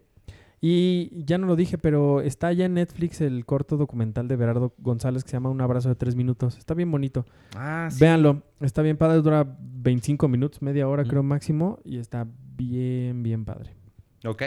[0.65, 4.73] Y ya no lo dije, pero está ya en Netflix el corto documental de Berardo
[4.77, 6.57] González que se llama Un abrazo de tres minutos.
[6.57, 7.25] Está bien bonito.
[7.53, 7.99] Ah, sí.
[7.99, 8.43] Véanlo.
[8.61, 9.21] Está bien padre.
[9.21, 11.07] Dura 25 minutos, media hora Mm.
[11.09, 11.79] creo máximo.
[11.83, 13.71] Y está bien, bien padre.
[14.25, 14.43] Ok.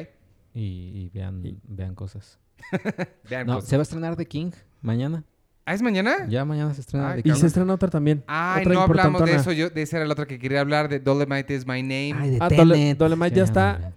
[0.55, 2.39] Y, y vean, Y- vean cosas.
[3.29, 3.69] Vean No, cosas.
[3.69, 5.23] se va a estrenar The King mañana.
[5.67, 6.27] ¿Ah, es mañana?
[6.31, 8.25] Ya mañana se estrena Ah, The Y se estrena otra también.
[8.27, 9.53] Ay, Otra no hablamos de eso.
[9.53, 12.15] Yo, de esa era la otra que quería hablar, de Dolomite is my name.
[12.19, 12.97] Ay, de Ah, Dole- Tenet.
[12.99, 13.93] Dolemite ya está.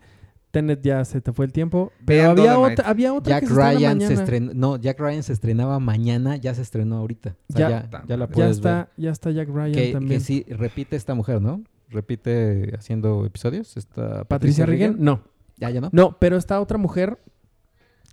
[0.51, 1.91] Tenet ya se te fue el tiempo.
[2.05, 4.51] Pero había otra, había otra Jack que se Ryan se estrenó.
[4.55, 7.35] No, Jack Ryan se estrenaba mañana, ya se estrenó ahorita.
[7.49, 7.89] O sea, Ya.
[7.91, 9.85] ya, ya la Ya puedes está, ya está Jack Ryan ver.
[9.87, 10.19] Que, también.
[10.19, 11.63] que sí, repite esta mujer, ¿no?
[11.89, 13.77] Repite haciendo episodios.
[13.77, 15.21] Esta Patricia Regan, no.
[15.57, 15.89] Ya, ya no.
[15.91, 17.19] No, pero está otra mujer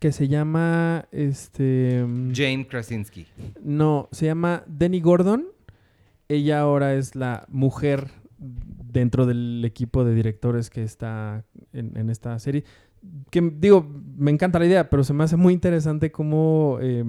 [0.00, 3.26] que se llama este Jane Krasinski.
[3.62, 5.46] no, se llama Denny Gordon.
[6.28, 8.08] Ella ahora es la mujer
[8.38, 12.64] dentro del equipo de directores que está en, en esta serie.
[13.30, 17.04] Que digo, me encanta la idea, pero se me hace muy interesante cómo eh,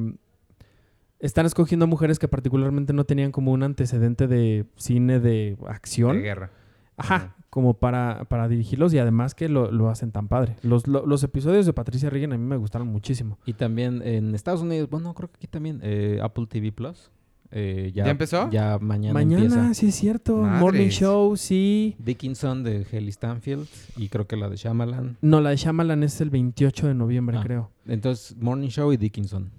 [1.20, 6.18] están escogiendo mujeres que particularmente no tenían como un antecedente de cine de acción.
[6.18, 6.52] De guerra.
[7.00, 10.56] Ajá, como para, para dirigirlos y además que lo, lo hacen tan padre.
[10.64, 13.38] Los, lo- los episodios de Patricia Regan a mí me gustaron muchísimo.
[13.46, 17.12] Y también en Estados Unidos, bueno, creo que aquí también, eh, Apple TV Plus.
[17.52, 18.50] Eh, ya, ¿Ya empezó?
[18.52, 19.74] Ya mañana, Mañana, empieza.
[19.74, 20.38] sí es cierto.
[20.38, 20.62] Madres.
[20.62, 21.96] Morning Show, sí.
[22.00, 25.18] Dickinson de Haley Stanfield y creo que la de Shyamalan.
[25.22, 27.44] No, la de Shyamalan es el 28 de noviembre, Ah.
[27.44, 27.72] creo.
[27.88, 29.52] Entonces, Morning Show y Dickinson.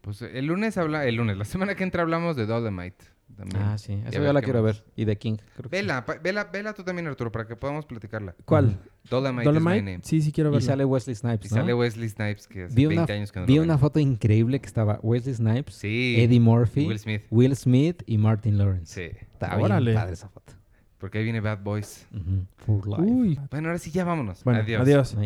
[0.00, 3.04] Pues el lunes habla, el lunes, la semana que entra hablamos de Dolomite.
[3.36, 3.62] También.
[3.62, 3.92] Ah, sí.
[3.92, 4.76] Y a Eso ver ya la quiero más.
[4.82, 4.92] ver.
[4.96, 5.36] Y The King.
[5.56, 5.82] Creo que sí.
[5.82, 8.34] Vela, vela, vela tú también, Arturo, para que podamos platicarla.
[8.44, 8.78] ¿Cuál?
[9.10, 9.82] Dolomite, is my ¿Dolomite?
[9.82, 10.00] name.
[10.02, 10.66] Sí, sí quiero Y verla.
[10.66, 13.46] sale Wesley Snipes, Y sale Wesley Snipes, que hace Vi 20 una, años que no
[13.46, 16.16] vi lo una foto increíble que estaba Wesley Snipes, Sí.
[16.18, 17.22] Eddie Murphy, Will Smith.
[17.30, 19.10] Will Smith y Martin Lawrence.
[19.10, 19.16] Sí.
[19.32, 19.90] Está Órale.
[19.90, 20.52] bien padre esa foto.
[20.98, 22.06] Porque ahí viene Bad Boys.
[22.14, 22.46] Ujú.
[22.58, 23.02] For life.
[23.02, 23.40] Uy.
[23.50, 24.44] Bueno, ahora sí ya vámonos.
[24.44, 24.82] Bueno, Adiós.
[24.82, 25.16] adiós.